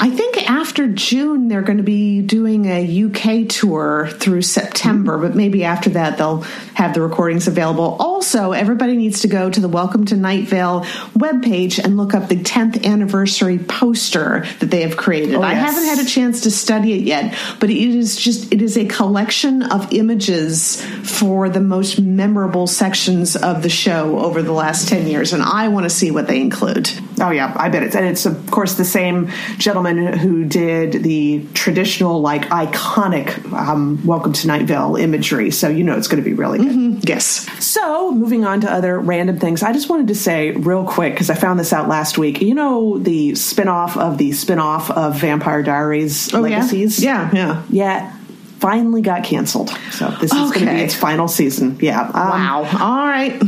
I 0.00 0.10
think 0.10 0.50
after 0.64 0.88
June 0.88 1.48
they're 1.48 1.60
going 1.60 1.76
to 1.76 1.82
be 1.82 2.22
doing 2.22 2.64
a 2.64 3.04
UK 3.04 3.46
tour 3.50 4.08
through 4.08 4.40
September, 4.40 5.18
but 5.18 5.36
maybe 5.36 5.62
after 5.62 5.90
that 5.90 6.16
they'll 6.16 6.40
have 6.72 6.94
the 6.94 7.02
recordings 7.02 7.46
available. 7.46 7.98
Also, 8.00 8.52
everybody 8.52 8.96
needs 8.96 9.20
to 9.20 9.28
go 9.28 9.50
to 9.50 9.60
the 9.60 9.68
Welcome 9.68 10.06
to 10.06 10.16
Night 10.16 10.48
Vale 10.48 10.80
webpage 11.12 11.78
and 11.78 11.98
look 11.98 12.14
up 12.14 12.30
the 12.30 12.42
10th 12.42 12.82
anniversary 12.82 13.58
poster 13.58 14.46
that 14.60 14.70
they 14.70 14.80
have 14.80 14.96
created. 14.96 15.34
Oh, 15.34 15.42
yes. 15.42 15.50
I 15.50 15.52
haven't 15.52 15.84
had 15.84 15.98
a 15.98 16.08
chance 16.08 16.40
to 16.40 16.50
study 16.50 16.94
it 16.94 17.02
yet, 17.02 17.38
but 17.60 17.68
it 17.68 17.76
is 17.76 18.16
just 18.16 18.50
it 18.50 18.62
is 18.62 18.78
a 18.78 18.86
collection 18.86 19.64
of 19.64 19.92
images 19.92 20.82
for 21.02 21.50
the 21.50 21.60
most 21.60 22.00
memorable 22.00 22.66
sections 22.66 23.36
of 23.36 23.62
the 23.62 23.68
show 23.68 24.18
over 24.18 24.40
the 24.40 24.52
last 24.52 24.88
10 24.88 25.08
years 25.08 25.34
and 25.34 25.42
I 25.42 25.68
want 25.68 25.84
to 25.84 25.90
see 25.90 26.10
what 26.10 26.26
they 26.26 26.40
include. 26.40 26.90
Oh 27.20 27.30
yeah, 27.30 27.54
I 27.54 27.68
bet 27.68 27.82
it's 27.82 27.94
and 27.94 28.06
it's 28.06 28.24
of 28.24 28.50
course 28.50 28.76
the 28.76 28.84
same 28.86 29.30
gentleman 29.58 30.14
who 30.14 30.53
did 30.54 31.02
the 31.02 31.44
traditional 31.52 32.20
like 32.20 32.42
iconic 32.42 33.52
um, 33.52 34.06
Welcome 34.06 34.32
to 34.34 34.46
Night 34.46 34.66
Vale 34.66 34.94
imagery. 34.94 35.50
So 35.50 35.68
you 35.68 35.82
know 35.82 35.96
it's 35.98 36.06
going 36.06 36.22
to 36.22 36.24
be 36.24 36.32
really 36.32 36.58
good. 36.58 36.68
Mm-hmm. 36.68 37.00
Yes. 37.02 37.50
So 37.64 38.12
moving 38.12 38.44
on 38.44 38.60
to 38.60 38.70
other 38.70 39.00
random 39.00 39.40
things, 39.40 39.64
I 39.64 39.72
just 39.72 39.88
wanted 39.88 40.06
to 40.08 40.14
say 40.14 40.52
real 40.52 40.86
quick 40.86 41.14
because 41.14 41.28
I 41.28 41.34
found 41.34 41.58
this 41.58 41.72
out 41.72 41.88
last 41.88 42.18
week. 42.18 42.40
You 42.40 42.54
know 42.54 42.98
the 42.98 43.32
spinoff 43.32 43.96
of 43.96 44.16
the 44.16 44.30
spinoff 44.30 44.92
of 44.92 45.16
Vampire 45.20 45.64
Diaries 45.64 46.32
oh, 46.32 46.40
Legacies. 46.40 47.02
Yeah, 47.02 47.32
yeah, 47.34 47.64
yeah. 47.68 48.02
yeah 48.04 48.16
finally 48.60 49.02
got 49.02 49.24
canceled. 49.24 49.70
So 49.90 50.08
this 50.20 50.32
is 50.32 50.50
okay. 50.50 50.60
going 50.60 50.66
to 50.66 50.74
be 50.74 50.80
its 50.82 50.94
final 50.94 51.26
season. 51.26 51.78
Yeah. 51.80 52.00
Um, 52.00 52.12
wow. 52.12 52.58
All 52.80 53.06
right. 53.08 53.42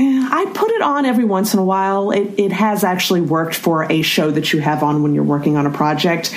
I 0.00 0.50
put 0.54 0.70
it 0.70 0.82
on 0.82 1.04
every 1.04 1.24
once 1.24 1.52
in 1.52 1.60
a 1.60 1.64
while. 1.64 2.10
It, 2.10 2.38
it 2.38 2.52
has 2.52 2.84
actually 2.84 3.20
worked 3.20 3.54
for 3.54 3.90
a 3.90 4.02
show 4.02 4.30
that 4.30 4.52
you 4.52 4.60
have 4.60 4.82
on 4.82 5.02
when 5.02 5.14
you're 5.14 5.24
working 5.24 5.56
on 5.56 5.66
a 5.66 5.70
project. 5.70 6.34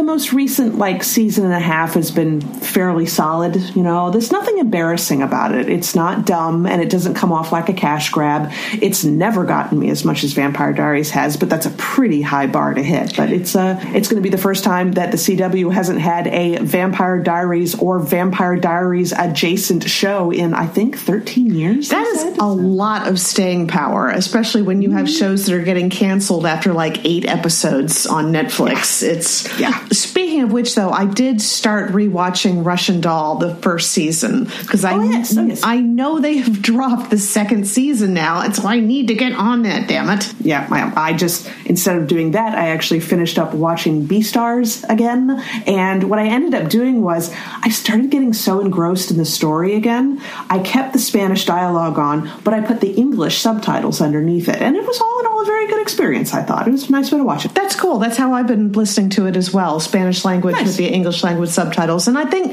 The 0.00 0.06
most 0.06 0.32
recent 0.32 0.78
like 0.78 1.04
season 1.04 1.44
and 1.44 1.52
a 1.52 1.60
half 1.60 1.92
has 1.92 2.10
been 2.10 2.40
fairly 2.40 3.04
solid. 3.04 3.54
You 3.76 3.82
know, 3.82 4.10
there's 4.10 4.32
nothing 4.32 4.56
embarrassing 4.56 5.20
about 5.20 5.54
it. 5.54 5.68
It's 5.68 5.94
not 5.94 6.24
dumb 6.24 6.64
and 6.64 6.80
it 6.80 6.88
doesn't 6.88 7.12
come 7.12 7.32
off 7.32 7.52
like 7.52 7.68
a 7.68 7.74
cash 7.74 8.08
grab. 8.08 8.50
It's 8.80 9.04
never 9.04 9.44
gotten 9.44 9.78
me 9.78 9.90
as 9.90 10.02
much 10.02 10.24
as 10.24 10.32
Vampire 10.32 10.72
Diaries 10.72 11.10
has, 11.10 11.36
but 11.36 11.50
that's 11.50 11.66
a 11.66 11.70
pretty 11.72 12.22
high 12.22 12.46
bar 12.46 12.72
to 12.72 12.82
hit. 12.82 13.14
But 13.14 13.30
it's 13.30 13.54
uh 13.54 13.78
it's 13.88 14.08
going 14.08 14.16
to 14.16 14.22
be 14.22 14.30
the 14.34 14.40
first 14.40 14.64
time 14.64 14.92
that 14.92 15.10
the 15.10 15.18
CW 15.18 15.70
hasn't 15.70 16.00
had 16.00 16.28
a 16.28 16.56
Vampire 16.64 17.22
Diaries 17.22 17.74
or 17.74 17.98
Vampire 17.98 18.56
Diaries 18.56 19.12
adjacent 19.12 19.86
show 19.86 20.30
in 20.30 20.54
I 20.54 20.66
think 20.66 20.96
13 20.96 21.54
years. 21.54 21.90
That 21.90 22.06
is 22.06 22.38
a 22.38 22.46
lot 22.46 23.06
of 23.06 23.20
staying 23.20 23.68
power, 23.68 24.08
especially 24.08 24.62
when 24.62 24.80
you 24.80 24.92
have 24.92 25.04
mm-hmm. 25.08 25.18
shows 25.18 25.44
that 25.44 25.54
are 25.54 25.62
getting 25.62 25.90
canceled 25.90 26.46
after 26.46 26.72
like 26.72 27.04
8 27.04 27.26
episodes 27.26 28.06
on 28.06 28.32
Netflix. 28.32 29.02
Yeah. 29.02 29.10
It's 29.10 29.60
yeah. 29.60 29.86
Speaking 29.92 30.42
of 30.42 30.52
which, 30.52 30.76
though, 30.76 30.90
I 30.90 31.04
did 31.04 31.42
start 31.42 31.90
rewatching 31.90 32.64
Russian 32.64 33.00
Doll 33.00 33.38
the 33.38 33.56
first 33.56 33.90
season 33.90 34.44
because 34.44 34.84
I 34.84 34.94
oh, 34.94 35.02
yes. 35.02 35.36
Oh, 35.36 35.44
yes. 35.44 35.62
I 35.64 35.78
know 35.78 36.20
they 36.20 36.36
have 36.38 36.62
dropped 36.70 37.10
the 37.10 37.18
second 37.18 37.66
season 37.66 38.14
now, 38.14 38.40
and 38.40 38.54
so 38.54 38.68
I 38.68 38.78
need 38.78 39.08
to 39.08 39.14
get 39.14 39.32
on 39.32 39.62
that. 39.62 39.88
Damn 39.88 40.08
it! 40.10 40.32
Yeah, 40.40 40.68
I, 40.70 41.10
I 41.10 41.12
just 41.12 41.50
instead 41.66 41.96
of 41.96 42.06
doing 42.06 42.32
that, 42.32 42.56
I 42.56 42.68
actually 42.68 43.00
finished 43.00 43.36
up 43.36 43.52
watching 43.52 44.06
Beastars 44.06 44.88
again, 44.88 45.42
and 45.66 46.08
what 46.08 46.20
I 46.20 46.26
ended 46.26 46.54
up 46.54 46.70
doing 46.70 47.02
was 47.02 47.34
I 47.62 47.70
started 47.70 48.10
getting 48.10 48.32
so 48.32 48.60
engrossed 48.60 49.10
in 49.10 49.16
the 49.16 49.24
story 49.24 49.74
again. 49.74 50.20
I 50.48 50.60
kept 50.60 50.92
the 50.92 51.00
Spanish 51.00 51.46
dialogue 51.46 51.98
on, 51.98 52.30
but 52.44 52.54
I 52.54 52.60
put 52.60 52.80
the 52.80 52.92
English 52.92 53.38
subtitles 53.38 54.00
underneath 54.00 54.48
it, 54.48 54.62
and 54.62 54.76
it 54.76 54.86
was 54.86 55.00
all 55.00 55.20
in 55.20 55.26
all 55.26 55.42
a 55.42 55.44
very 55.44 55.66
good 55.66 55.82
experience. 55.82 56.32
I 56.32 56.42
thought 56.42 56.68
it 56.68 56.70
was 56.70 56.88
a 56.88 56.92
nice 56.92 57.10
way 57.10 57.18
to 57.18 57.24
watch 57.24 57.44
it. 57.44 57.54
That's 57.54 57.74
cool. 57.74 57.98
That's 57.98 58.16
how 58.16 58.32
I've 58.34 58.46
been 58.46 58.72
listening 58.72 59.10
to 59.10 59.26
it 59.26 59.36
as 59.36 59.52
well 59.52 59.79
Spanish 59.80 60.24
language 60.24 60.54
nice. 60.54 60.66
with 60.66 60.76
the 60.76 60.88
English 60.88 61.22
language 61.22 61.50
subtitles. 61.50 62.08
And 62.08 62.16
I 62.16 62.24
think 62.24 62.52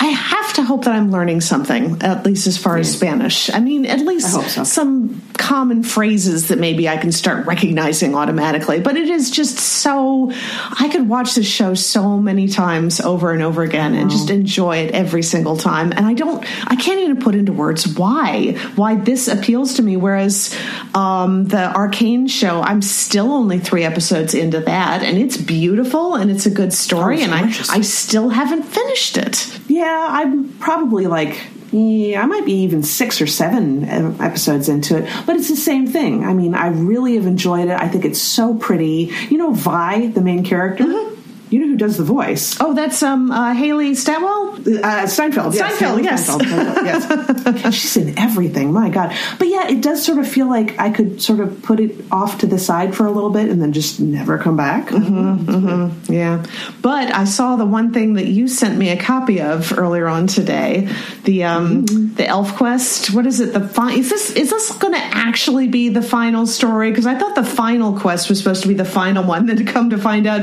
I 0.00 0.06
have 0.06 0.52
to 0.54 0.62
hope 0.62 0.84
that 0.84 0.94
I'm 0.94 1.10
learning 1.10 1.40
something, 1.40 2.02
at 2.02 2.24
least 2.24 2.46
as 2.46 2.56
far 2.56 2.76
as 2.78 2.92
Spanish. 2.92 3.50
I 3.52 3.60
mean, 3.60 3.86
at 3.86 4.00
least 4.00 4.32
so. 4.32 4.64
some 4.64 5.22
common 5.38 5.82
phrases 5.82 6.48
that 6.48 6.58
maybe 6.58 6.88
I 6.88 6.96
can 6.96 7.12
start 7.12 7.46
recognizing 7.46 8.14
automatically. 8.14 8.80
But 8.80 8.96
it 8.96 9.08
is 9.08 9.30
just 9.30 9.58
so, 9.58 10.30
I 10.32 10.88
could 10.90 11.08
watch 11.08 11.34
this 11.34 11.46
show 11.46 11.74
so 11.74 12.18
many 12.18 12.48
times 12.48 13.00
over 13.00 13.32
and 13.32 13.42
over 13.42 13.62
again 13.62 13.94
and 13.94 14.10
just 14.10 14.30
enjoy 14.30 14.78
it 14.78 14.92
every 14.92 15.22
single 15.22 15.56
time. 15.56 15.92
And 15.92 16.04
I 16.04 16.14
don't, 16.14 16.44
I 16.70 16.76
can't 16.76 17.00
even 17.00 17.18
put 17.18 17.34
into 17.34 17.52
words 17.52 17.86
why, 17.86 18.52
why 18.76 18.96
this 18.96 19.28
appeals 19.28 19.74
to 19.74 19.82
me. 19.82 19.96
Whereas 19.96 20.56
um, 20.94 21.46
the 21.46 21.74
Arcane 21.74 22.26
show, 22.26 22.60
I'm 22.60 22.82
still 22.82 23.32
only 23.32 23.58
three 23.58 23.84
episodes 23.84 24.34
into 24.34 24.60
that 24.60 25.02
and 25.02 25.18
it's 25.18 25.36
beautiful 25.36 26.14
and 26.14 26.30
it's 26.30 26.46
a 26.46 26.50
good 26.50 26.72
story, 26.72 27.20
oh, 27.20 27.24
and 27.24 27.34
I, 27.34 27.48
I 27.70 27.80
still 27.80 28.28
haven't 28.28 28.64
finished 28.64 29.16
it. 29.16 29.58
Yeah, 29.68 30.08
I'm 30.10 30.52
probably 30.58 31.06
like 31.06 31.40
yeah, 31.70 32.22
I 32.22 32.26
might 32.26 32.46
be 32.46 32.62
even 32.62 32.82
six 32.82 33.20
or 33.20 33.26
seven 33.26 33.84
episodes 34.20 34.68
into 34.68 34.96
it, 34.96 35.26
but 35.26 35.36
it's 35.36 35.48
the 35.48 35.56
same 35.56 35.86
thing. 35.86 36.24
I 36.24 36.32
mean, 36.32 36.54
I 36.54 36.68
really 36.68 37.14
have 37.16 37.26
enjoyed 37.26 37.68
it. 37.68 37.78
I 37.78 37.88
think 37.88 38.04
it's 38.04 38.20
so 38.20 38.54
pretty. 38.54 39.12
You 39.28 39.36
know, 39.38 39.52
Vi, 39.52 40.08
the 40.08 40.20
main 40.20 40.44
character. 40.44 40.84
Mm-hmm. 40.84 41.14
You 41.50 41.60
know 41.60 41.67
does 41.78 41.96
the 41.96 42.04
voice? 42.04 42.56
Oh, 42.60 42.74
that's 42.74 43.02
um 43.02 43.30
uh, 43.30 43.54
Hailee 43.54 43.96
Steinfeld. 43.96 44.66
Uh, 44.68 45.06
Steinfeld. 45.06 45.54
Yes, 45.54 45.76
Steinfeld. 45.76 46.04
Yes. 46.04 46.26
Steinfeld. 46.26 47.56
yes. 47.56 47.74
she's 47.74 47.96
in 47.96 48.18
everything. 48.18 48.72
My 48.72 48.90
God. 48.90 49.16
But 49.38 49.48
yeah, 49.48 49.68
it 49.68 49.80
does 49.80 50.04
sort 50.04 50.18
of 50.18 50.28
feel 50.28 50.48
like 50.48 50.78
I 50.78 50.90
could 50.90 51.22
sort 51.22 51.40
of 51.40 51.62
put 51.62 51.80
it 51.80 52.04
off 52.10 52.38
to 52.38 52.46
the 52.46 52.58
side 52.58 52.94
for 52.94 53.06
a 53.06 53.10
little 53.10 53.30
bit 53.30 53.48
and 53.48 53.60
then 53.62 53.72
just 53.72 54.00
never 54.00 54.38
come 54.38 54.56
back. 54.56 54.88
Mm-hmm, 54.88 55.50
mm-hmm. 55.50 56.12
Yeah. 56.12 56.44
But 56.82 57.14
I 57.14 57.24
saw 57.24 57.56
the 57.56 57.66
one 57.66 57.92
thing 57.92 58.14
that 58.14 58.26
you 58.26 58.48
sent 58.48 58.78
me 58.78 58.90
a 58.90 58.96
copy 58.96 59.40
of 59.40 59.76
earlier 59.78 60.06
on 60.06 60.26
today. 60.26 60.88
The 61.24 61.44
um 61.44 61.86
mm-hmm. 61.86 62.14
the 62.14 62.26
Elf 62.26 62.56
Quest. 62.56 63.14
What 63.14 63.26
is 63.26 63.40
it? 63.40 63.52
The 63.52 63.66
fi- 63.66 63.94
is 63.94 64.10
this 64.10 64.30
is 64.32 64.50
this 64.50 64.72
going 64.72 64.94
to 64.94 65.00
actually 65.00 65.68
be 65.68 65.88
the 65.88 66.02
final 66.02 66.46
story? 66.46 66.90
Because 66.90 67.06
I 67.06 67.18
thought 67.18 67.34
the 67.34 67.44
final 67.44 67.98
quest 67.98 68.28
was 68.28 68.38
supposed 68.38 68.62
to 68.62 68.68
be 68.68 68.74
the 68.74 68.84
final 68.84 69.24
one. 69.24 69.38
Then 69.48 69.56
to 69.56 69.64
come 69.64 69.90
to 69.90 69.98
find 69.98 70.26
out, 70.26 70.42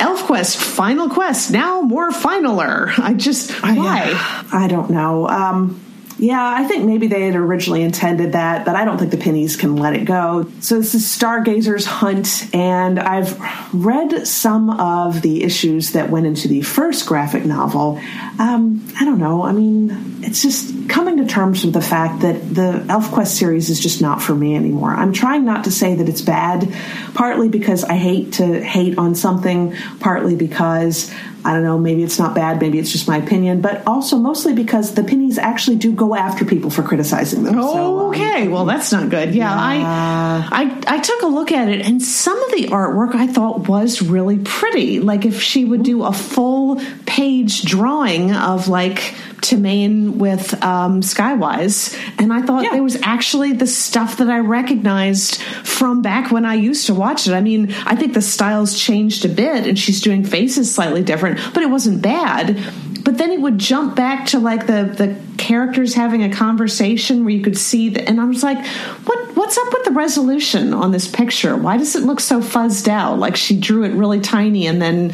Elf 0.00 0.24
Quest 0.24 0.51
final 0.54 1.08
quest 1.08 1.50
now 1.50 1.80
more 1.82 2.10
finaler. 2.10 2.92
I 2.98 3.14
just 3.14 3.50
why? 3.62 4.12
I, 4.14 4.64
I 4.64 4.68
don't 4.68 4.90
know. 4.90 5.28
Um, 5.28 5.80
yeah, 6.22 6.54
I 6.56 6.62
think 6.68 6.84
maybe 6.84 7.08
they 7.08 7.22
had 7.22 7.34
originally 7.34 7.82
intended 7.82 8.32
that, 8.32 8.64
but 8.64 8.76
I 8.76 8.84
don't 8.84 8.96
think 8.96 9.10
the 9.10 9.16
Pinis 9.16 9.56
can 9.56 9.74
let 9.74 9.94
it 9.94 10.04
go. 10.04 10.46
So 10.60 10.76
this 10.78 10.94
is 10.94 11.04
Stargazer's 11.04 11.84
Hunt, 11.84 12.48
and 12.54 13.00
I've 13.00 13.36
read 13.74 14.24
some 14.28 14.70
of 14.70 15.20
the 15.22 15.42
issues 15.42 15.92
that 15.92 16.10
went 16.10 16.26
into 16.26 16.46
the 16.46 16.62
first 16.62 17.06
graphic 17.06 17.44
novel. 17.44 18.00
Um, 18.38 18.86
I 19.00 19.04
don't 19.04 19.18
know. 19.18 19.42
I 19.42 19.50
mean, 19.50 20.20
it's 20.22 20.42
just 20.42 20.88
coming 20.88 21.16
to 21.16 21.26
terms 21.26 21.64
with 21.64 21.74
the 21.74 21.82
fact 21.82 22.22
that 22.22 22.54
the 22.54 22.84
ElfQuest 22.86 23.26
series 23.26 23.68
is 23.68 23.80
just 23.80 24.00
not 24.00 24.22
for 24.22 24.36
me 24.36 24.54
anymore. 24.54 24.90
I'm 24.90 25.12
trying 25.12 25.44
not 25.44 25.64
to 25.64 25.72
say 25.72 25.96
that 25.96 26.08
it's 26.08 26.22
bad, 26.22 26.72
partly 27.14 27.48
because 27.48 27.82
I 27.82 27.94
hate 27.94 28.34
to 28.34 28.62
hate 28.62 28.96
on 28.96 29.16
something, 29.16 29.74
partly 29.98 30.36
because 30.36 31.12
I 31.44 31.52
don't 31.52 31.64
know, 31.64 31.78
maybe 31.78 32.02
it's 32.02 32.18
not 32.18 32.34
bad, 32.34 32.60
maybe 32.60 32.78
it's 32.78 32.92
just 32.92 33.08
my 33.08 33.16
opinion, 33.16 33.60
but 33.60 33.86
also 33.86 34.16
mostly 34.16 34.52
because 34.52 34.94
the 34.94 35.02
Pinis 35.02 35.38
actually 35.38 35.76
do 35.76 35.92
go 35.92 36.14
after 36.14 36.44
people 36.44 36.70
for 36.70 36.82
criticizing 36.82 37.42
them. 37.44 37.54
so, 37.54 38.08
okay, 38.08 38.46
um, 38.46 38.50
well 38.52 38.64
that's 38.64 38.92
not 38.92 39.08
good. 39.10 39.34
Yeah, 39.34 39.50
yeah, 39.50 40.48
I, 40.52 40.62
I 40.86 40.96
I 40.96 40.98
took 41.00 41.22
a 41.22 41.26
look 41.26 41.52
at 41.52 41.68
it, 41.68 41.80
and 41.80 42.00
some 42.00 42.40
of 42.42 42.50
the 42.52 42.68
artwork 42.68 43.14
I 43.14 43.26
thought 43.26 43.68
was 43.68 44.02
really 44.02 44.38
pretty. 44.38 45.00
Like 45.00 45.24
if 45.24 45.40
she 45.40 45.64
would 45.64 45.82
do 45.82 46.04
a 46.04 46.12
full 46.12 46.80
page 47.06 47.62
drawing 47.62 48.34
of 48.34 48.68
like 48.68 49.14
Timmain 49.42 50.16
with 50.16 50.54
um, 50.62 51.02
Skywise, 51.02 51.98
and 52.18 52.32
I 52.32 52.42
thought 52.42 52.64
yeah. 52.64 52.70
there 52.70 52.82
was 52.82 52.96
actually 53.02 53.52
the 53.52 53.66
stuff 53.66 54.16
that 54.18 54.30
I 54.30 54.38
recognized 54.38 55.42
from 55.42 56.00
back 56.00 56.30
when 56.30 56.46
I 56.46 56.54
used 56.54 56.86
to 56.86 56.94
watch 56.94 57.26
it. 57.26 57.34
I 57.34 57.40
mean, 57.40 57.72
I 57.84 57.96
think 57.96 58.14
the 58.14 58.22
styles 58.22 58.78
changed 58.78 59.24
a 59.24 59.28
bit, 59.28 59.66
and 59.66 59.78
she's 59.78 60.00
doing 60.00 60.24
faces 60.24 60.74
slightly 60.74 61.02
different, 61.02 61.40
but 61.52 61.62
it 61.62 61.70
wasn't 61.70 62.00
bad. 62.00 62.58
But 63.04 63.18
then 63.18 63.32
it 63.32 63.40
would 63.40 63.58
jump 63.58 63.96
back 63.96 64.26
to 64.28 64.38
like 64.38 64.66
the 64.66 64.84
the 64.84 65.16
characters 65.36 65.94
having 65.94 66.22
a 66.22 66.30
conversation 66.30 67.24
where 67.24 67.34
you 67.34 67.42
could 67.42 67.58
see 67.58 67.88
that, 67.90 68.08
and 68.08 68.20
I 68.20 68.24
was 68.24 68.42
like, 68.42 68.64
what 69.04 69.21
what's 69.34 69.58
up 69.58 69.72
with 69.72 69.84
the 69.84 69.90
resolution 69.90 70.74
on 70.74 70.92
this 70.92 71.08
picture? 71.08 71.56
Why 71.56 71.76
does 71.76 71.96
it 71.96 72.02
look 72.02 72.20
so 72.20 72.40
fuzzed 72.40 72.88
out? 72.88 73.18
Like 73.18 73.36
she 73.36 73.58
drew 73.58 73.84
it 73.84 73.92
really 73.92 74.20
tiny 74.20 74.66
and 74.66 74.80
then 74.80 75.12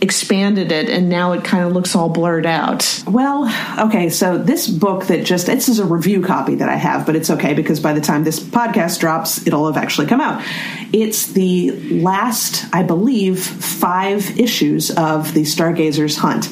expanded 0.00 0.70
it 0.70 0.88
and 0.88 1.08
now 1.08 1.32
it 1.32 1.42
kind 1.42 1.64
of 1.64 1.72
looks 1.72 1.96
all 1.96 2.08
blurred 2.08 2.46
out. 2.46 3.02
Well, 3.06 3.52
okay, 3.86 4.10
so 4.10 4.38
this 4.38 4.68
book 4.68 5.06
that 5.06 5.24
just 5.24 5.46
this 5.46 5.68
is 5.68 5.78
a 5.78 5.84
review 5.84 6.22
copy 6.22 6.56
that 6.56 6.68
I 6.68 6.76
have, 6.76 7.04
but 7.04 7.16
it's 7.16 7.30
okay 7.30 7.54
because 7.54 7.80
by 7.80 7.92
the 7.92 8.00
time 8.00 8.24
this 8.24 8.40
podcast 8.40 9.00
drops, 9.00 9.46
it'll 9.46 9.66
have 9.66 9.82
actually 9.82 10.06
come 10.06 10.20
out. 10.20 10.42
It's 10.92 11.32
the 11.32 11.72
last, 12.00 12.64
I 12.72 12.82
believe, 12.82 13.40
five 13.40 14.38
issues 14.38 14.90
of 14.90 15.34
the 15.34 15.42
Stargazer's 15.42 16.16
Hunt 16.16 16.48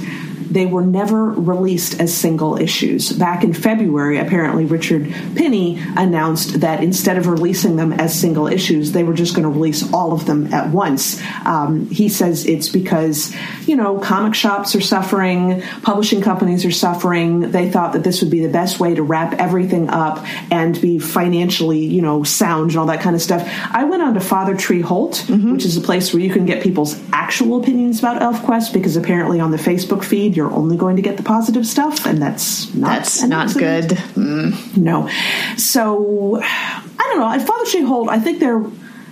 they 0.50 0.66
were 0.66 0.84
never 0.84 1.24
released 1.24 2.00
as 2.00 2.14
single 2.14 2.56
issues. 2.56 3.12
Back 3.12 3.44
in 3.44 3.52
February, 3.52 4.18
apparently 4.18 4.64
Richard 4.64 5.04
Pini 5.34 5.78
announced 5.96 6.60
that 6.60 6.82
instead 6.82 7.18
of 7.18 7.26
releasing 7.26 7.76
them 7.76 7.92
as 7.92 8.18
single 8.18 8.46
issues, 8.46 8.92
they 8.92 9.04
were 9.04 9.14
just 9.14 9.34
going 9.34 9.44
to 9.44 9.48
release 9.48 9.92
all 9.92 10.12
of 10.12 10.26
them 10.26 10.52
at 10.52 10.70
once. 10.70 11.20
Um, 11.44 11.88
he 11.90 12.08
says 12.08 12.46
it's 12.46 12.68
because, 12.68 13.34
you 13.66 13.76
know, 13.76 13.98
comic 13.98 14.34
shops 14.34 14.74
are 14.74 14.80
suffering, 14.80 15.62
publishing 15.82 16.20
companies 16.20 16.64
are 16.64 16.70
suffering. 16.70 17.50
They 17.50 17.70
thought 17.70 17.92
that 17.94 18.04
this 18.04 18.22
would 18.22 18.30
be 18.30 18.40
the 18.40 18.52
best 18.52 18.80
way 18.80 18.94
to 18.94 19.02
wrap 19.02 19.34
everything 19.34 19.88
up 19.90 20.24
and 20.50 20.80
be 20.80 20.98
financially, 20.98 21.84
you 21.84 22.02
know, 22.02 22.22
sound 22.22 22.70
and 22.70 22.78
all 22.78 22.86
that 22.86 23.00
kind 23.00 23.16
of 23.16 23.22
stuff. 23.22 23.48
I 23.72 23.84
went 23.84 24.02
on 24.02 24.14
to 24.14 24.20
Father 24.20 24.56
Tree 24.56 24.80
Holt, 24.80 25.24
mm-hmm. 25.26 25.52
which 25.52 25.64
is 25.64 25.76
a 25.76 25.80
place 25.80 26.12
where 26.12 26.22
you 26.22 26.30
can 26.30 26.46
get 26.46 26.62
people's 26.62 27.00
actual 27.12 27.60
opinions 27.60 27.98
about 27.98 28.20
ElfQuest 28.20 28.72
because 28.72 28.96
apparently 28.96 29.40
on 29.40 29.50
the 29.50 29.56
Facebook 29.56 30.04
feed, 30.04 30.36
you're 30.36 30.45
only 30.50 30.76
going 30.76 30.96
to 30.96 31.02
get 31.02 31.16
the 31.16 31.22
positive 31.22 31.66
stuff, 31.66 32.06
and 32.06 32.20
that's 32.20 32.74
not 32.74 32.88
that's 32.88 33.22
not 33.22 33.54
good. 33.54 33.90
Mm. 34.14 34.76
No, 34.76 35.08
so 35.56 36.40
I 36.42 36.96
don't 36.98 37.18
know. 37.18 37.30
At 37.30 37.46
Father 37.46 37.64
Tree 37.70 37.82
Holt, 37.82 38.08
I 38.08 38.18
think 38.18 38.40
they're 38.40 38.64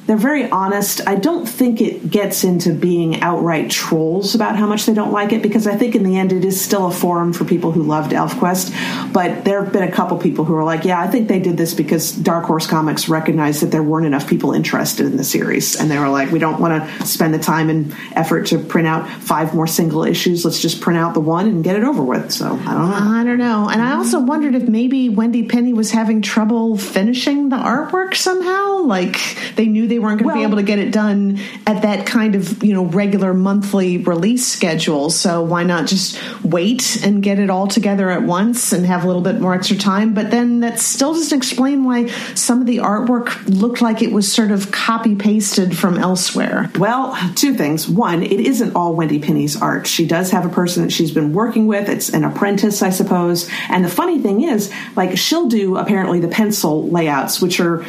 they're 0.07 0.17
very 0.17 0.51
honest. 0.51 1.07
I 1.07 1.17
don't 1.17 1.47
think 1.47 1.81
it 1.81 2.11
gets 2.11 2.45
into 2.45 2.73
being 2.73 3.23
outright 3.23 3.71
trolls 3.71 4.35
about 4.35 4.57
how 4.57 4.67
much 4.67 4.87
they 4.87 4.95
don't 4.95 5.13
like 5.13 5.33
it 5.33 5.43
because 5.43 5.67
I 5.67 5.77
think 5.77 5.95
in 5.95 6.03
the 6.03 6.17
end 6.17 6.33
it 6.33 6.45
is 6.45 6.63
still 6.63 6.87
a 6.87 6.93
forum 6.93 7.33
for 7.33 7.45
people 7.45 7.73
who 7.73 7.83
loved 7.83 8.13
ElfQuest. 8.13 9.13
But 9.13 9.45
there 9.45 9.63
have 9.63 9.73
been 9.73 9.83
a 9.83 9.93
couple 9.93 10.19
people 10.19 10.45
who 10.45 10.55
are 10.57 10.65
like, 10.65 10.85
yeah, 10.85 11.01
I 11.01 11.07
think 11.07 11.29
they 11.29 11.41
did 11.41 11.57
this 11.57 11.75
because 11.75 12.13
Dark 12.13 12.45
Horse 12.45 12.67
Comics 12.67 13.09
recognized 13.09 13.63
that 13.63 13.71
there 13.71 13.83
weren't 13.83 14.07
enough 14.07 14.29
people 14.29 14.53
interested 14.53 15.07
in 15.07 15.17
the 15.17 15.25
series. 15.25 15.77
And 15.77 15.91
they 15.91 15.99
were 15.99 16.09
like, 16.09 16.31
we 16.31 16.39
don't 16.39 16.61
want 16.61 16.83
to 16.83 17.07
spend 17.07 17.33
the 17.33 17.39
time 17.39 17.71
and 17.71 17.95
effort 18.13 18.47
to 18.49 18.59
print 18.59 18.87
out 18.87 19.09
five 19.09 19.55
more 19.55 19.67
single 19.67 20.05
issues. 20.05 20.45
Let's 20.45 20.61
just 20.61 20.81
print 20.81 20.99
out 20.99 21.15
the 21.15 21.21
one 21.21 21.47
and 21.49 21.65
get 21.65 21.77
it 21.77 21.85
over 21.85 22.03
with. 22.03 22.31
So 22.33 22.47
I 22.47 22.75
don't 22.75 22.91
know. 22.91 22.99
I 23.01 23.25
don't 23.25 23.39
know. 23.39 23.69
And 23.71 23.81
I 23.81 23.95
also 23.95 24.21
wondered 24.21 24.55
if 24.55 24.69
maybe 24.69 25.09
Wendy 25.09 25.47
Pini 25.47 25.73
was 25.73 25.91
having 25.91 26.21
trouble 26.21 26.77
finishing 26.77 27.49
the 27.49 27.57
artwork 27.57 28.15
somehow. 28.15 28.83
Like 28.83 29.19
they 29.57 29.67
knew 29.67 29.87
they 29.87 29.94
they 29.95 30.01
weren't 30.01 30.19
going 30.19 30.31
to 30.31 30.35
well, 30.35 30.37
be 30.37 30.43
able 30.43 30.57
to 30.57 30.65
get 30.65 30.81
it 30.81 30.91
done 30.91 31.39
at 31.69 31.83
that 31.83 32.05
kind 32.05 32.35
of 32.35 32.65
you 32.65 32.75
know 32.75 32.85
regular 32.85 33.33
monthly 33.33 33.99
release 33.99 34.45
schedule. 34.45 35.09
So 35.09 35.41
why 35.43 35.63
not 35.63 35.87
just 35.87 36.21
wait 36.43 36.99
and 37.05 37.23
get 37.23 37.39
it 37.39 37.49
all 37.49 37.69
together 37.69 38.11
at 38.11 38.25
once 38.25 38.73
and 38.73 38.85
have 38.85 39.05
a 39.05 39.07
little 39.07 39.23
bit 39.23 39.41
more 39.41 39.55
extra 39.55 39.77
time? 39.77 40.13
But 40.13 40.33
then 40.33 40.61
that 40.61 40.81
still 40.81 41.15
doesn't 41.15 41.37
explain 41.37 41.85
why 41.85 42.07
some 42.35 42.61
of 42.61 42.67
the 42.67 42.79
artwork 42.79 43.47
looked 43.47 43.83
like 43.83 44.03
it 44.03 44.11
was 44.11 44.31
sort 44.31 44.51
of 44.51 44.73
copy 44.73 45.15
pasted 45.15 45.79
from 45.79 45.97
elsewhere. 45.97 46.69
Well, 46.77 47.17
two 47.37 47.55
things. 47.55 47.89
One, 47.89 48.25
it 48.25 48.41
isn't 48.41 48.75
all 48.75 48.95
Wendy 48.95 49.21
Pini's 49.21 49.61
art. 49.61 49.87
She 49.87 50.07
does 50.07 50.33
have 50.33 50.45
a 50.45 50.49
person 50.49 50.83
that 50.83 50.91
she's 50.91 51.13
been 51.13 51.33
working 51.33 51.69
with. 51.69 51.89
It's 51.89 52.09
an 52.09 52.25
apprentice, 52.25 52.83
I 52.83 52.91
suppose. 52.91 53.49
And 53.69 53.85
the 53.85 53.89
funny 53.89 54.19
thing 54.19 54.43
is, 54.43 54.73
like 54.97 55.17
she'll 55.17 55.47
do 55.47 55.77
apparently 55.77 56.19
the 56.19 56.27
pencil 56.27 56.89
layouts, 56.89 57.41
which 57.41 57.61
are 57.61 57.85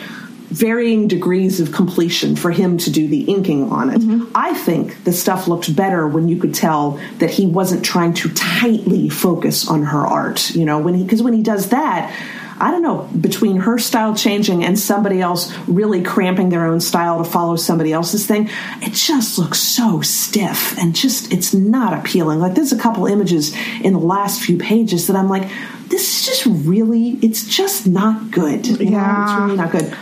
varying 0.50 1.08
degrees 1.08 1.60
of 1.60 1.72
completion 1.72 2.36
for 2.36 2.52
him 2.52 2.78
to 2.78 2.92
do 2.92 3.08
the 3.08 3.24
inking 3.24 3.72
on 3.72 3.90
it. 3.90 4.00
Mm-hmm. 4.00 4.32
I 4.36 4.54
think 4.54 5.04
the 5.04 5.14
stuff 5.14 5.48
looked 5.48 5.76
better 5.76 6.08
when 6.08 6.28
you 6.28 6.38
could 6.38 6.54
tell 6.54 7.00
that 7.18 7.32
he 7.32 7.46
wasn't 7.46 7.84
trying 7.84 8.14
to 8.16 8.30
tightly 8.30 9.10
focus 9.10 9.68
on 9.68 9.84
her 9.84 10.06
art. 10.06 10.56
You 10.56 10.66
know, 10.66 10.80
when 10.80 10.94
he 10.94 11.04
because 11.04 11.24
when 11.24 11.34
he 11.34 11.44
does 11.44 11.70
that. 11.70 12.14
I 12.58 12.72
don't 12.72 12.84
know, 12.84 13.10
between 13.20 13.58
her 13.58 13.78
style 13.78 14.16
changing 14.16 14.64
and 14.64 14.80
somebody 14.80 15.20
else 15.20 15.54
really 15.68 16.02
cramping 16.02 16.48
their 16.48 16.66
own 16.66 16.80
style 16.80 17.22
to 17.22 17.30
follow 17.30 17.58
somebody 17.58 17.92
else's 17.92 18.26
thing, 18.26 18.50
it 18.82 18.94
just 18.94 19.38
looks 19.38 19.60
so 19.60 20.00
stiff 20.00 20.78
and 20.78 20.96
just, 20.96 21.34
it's 21.34 21.54
not 21.54 21.92
appealing. 21.92 22.40
Like, 22.40 22.56
there's 22.56 22.72
a 22.72 22.78
couple 22.78 23.08
images 23.08 23.54
in 23.82 23.92
the 23.92 24.00
last 24.00 24.42
few 24.42 24.58
pages 24.58 25.08
that 25.08 25.18
I'm 25.18 25.28
like, 25.28 25.52
this 25.90 26.18
is 26.18 26.26
just 26.26 26.66
really, 26.66 27.20
it's 27.22 27.44
just 27.44 27.88
not 27.88 28.32
good. 28.32 28.66
You 28.66 28.88
yeah. 28.88 29.02
Know? 29.02 29.24
It's 29.24 29.42
really 29.42 29.58
not 29.58 29.72
good 29.74 29.98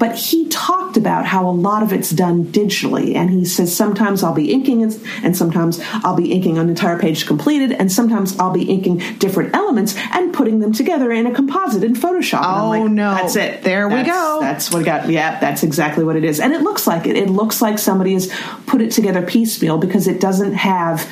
but 0.00 0.16
he 0.16 0.48
talked 0.48 0.96
about 0.96 1.26
how 1.26 1.48
a 1.48 1.52
lot 1.52 1.82
of 1.82 1.92
it's 1.92 2.10
done 2.10 2.46
digitally. 2.46 3.14
And 3.14 3.28
he 3.28 3.44
says 3.44 3.76
sometimes 3.76 4.22
I'll 4.22 4.34
be 4.34 4.50
inking 4.50 4.82
and, 4.82 4.98
and 5.22 5.36
sometimes 5.36 5.78
I'll 6.02 6.16
be 6.16 6.32
inking 6.32 6.56
an 6.56 6.70
entire 6.70 6.98
page 6.98 7.26
completed, 7.26 7.70
and 7.70 7.92
sometimes 7.92 8.36
I'll 8.38 8.52
be 8.52 8.64
inking 8.64 8.98
different 9.18 9.54
elements 9.54 9.94
and 10.12 10.32
putting 10.32 10.58
them 10.60 10.72
together 10.72 11.12
in 11.12 11.26
a 11.26 11.34
composite 11.34 11.84
in 11.84 11.94
Photoshop. 11.94 12.40
Oh, 12.42 12.70
like, 12.70 12.90
no. 12.90 13.14
That's 13.14 13.36
it. 13.36 13.62
There 13.62 13.90
that's, 13.90 14.06
we 14.06 14.10
go. 14.10 14.38
That's 14.40 14.72
what 14.72 14.84
got. 14.86 15.08
Yeah, 15.08 15.38
that's 15.38 15.62
exactly 15.62 16.02
what 16.02 16.16
it 16.16 16.24
is. 16.24 16.40
And 16.40 16.54
it 16.54 16.62
looks 16.62 16.86
like 16.86 17.06
it. 17.06 17.16
It 17.16 17.28
looks 17.28 17.60
like 17.60 17.78
somebody 17.78 18.14
has 18.14 18.32
put 18.66 18.80
it 18.80 18.90
together 18.92 19.20
piecemeal 19.20 19.76
because 19.76 20.08
it 20.08 20.18
doesn't 20.18 20.54
have 20.54 21.06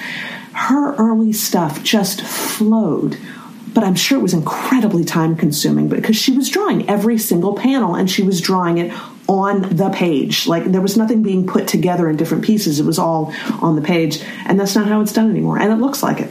her 0.54 0.94
early 0.96 1.32
stuff 1.32 1.82
just 1.84 2.22
flowed 2.22 3.18
but 3.78 3.86
I'm 3.86 3.94
sure 3.94 4.18
it 4.18 4.22
was 4.22 4.34
incredibly 4.34 5.04
time 5.04 5.36
consuming 5.36 5.86
because 5.86 6.16
she 6.16 6.32
was 6.32 6.48
drawing 6.48 6.90
every 6.90 7.16
single 7.16 7.54
panel 7.54 7.94
and 7.94 8.10
she 8.10 8.24
was 8.24 8.40
drawing 8.40 8.78
it 8.78 8.92
on 9.28 9.76
the 9.76 9.88
page. 9.90 10.48
Like 10.48 10.64
there 10.64 10.80
was 10.80 10.96
nothing 10.96 11.22
being 11.22 11.46
put 11.46 11.68
together 11.68 12.10
in 12.10 12.16
different 12.16 12.44
pieces. 12.44 12.80
It 12.80 12.84
was 12.84 12.98
all 12.98 13.32
on 13.62 13.76
the 13.76 13.80
page, 13.80 14.20
and 14.46 14.58
that's 14.58 14.74
not 14.74 14.88
how 14.88 15.00
it's 15.00 15.12
done 15.12 15.30
anymore. 15.30 15.60
And 15.60 15.72
it 15.72 15.76
looks 15.76 16.02
like 16.02 16.22
it. 16.22 16.30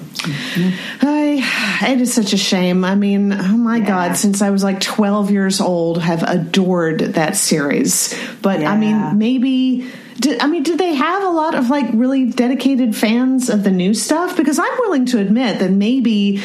I, 1.02 1.88
it 1.90 2.02
is 2.02 2.14
such 2.14 2.34
a 2.34 2.38
shame. 2.38 2.84
I 2.84 2.96
mean, 2.96 3.32
oh 3.32 3.56
my 3.56 3.78
yeah. 3.78 3.88
God! 3.88 4.18
Since 4.18 4.42
I 4.42 4.50
was 4.50 4.62
like 4.62 4.82
12 4.82 5.32
years 5.32 5.62
old, 5.62 6.02
have 6.02 6.24
adored 6.24 7.00
that 7.00 7.38
series. 7.38 8.14
But 8.42 8.60
yeah. 8.60 8.74
I 8.74 8.78
mean, 8.78 9.18
maybe. 9.18 9.90
Did, 10.20 10.42
I 10.42 10.48
mean, 10.48 10.64
do 10.64 10.76
they 10.76 10.96
have 10.96 11.24
a 11.24 11.30
lot 11.30 11.56
of 11.56 11.70
like 11.70 11.86
really 11.94 12.26
dedicated 12.26 12.94
fans 12.94 13.50
of 13.50 13.64
the 13.64 13.72
new 13.72 13.94
stuff? 13.94 14.36
Because 14.36 14.60
I'm 14.60 14.78
willing 14.80 15.06
to 15.06 15.20
admit 15.20 15.60
that 15.60 15.72
maybe 15.72 16.42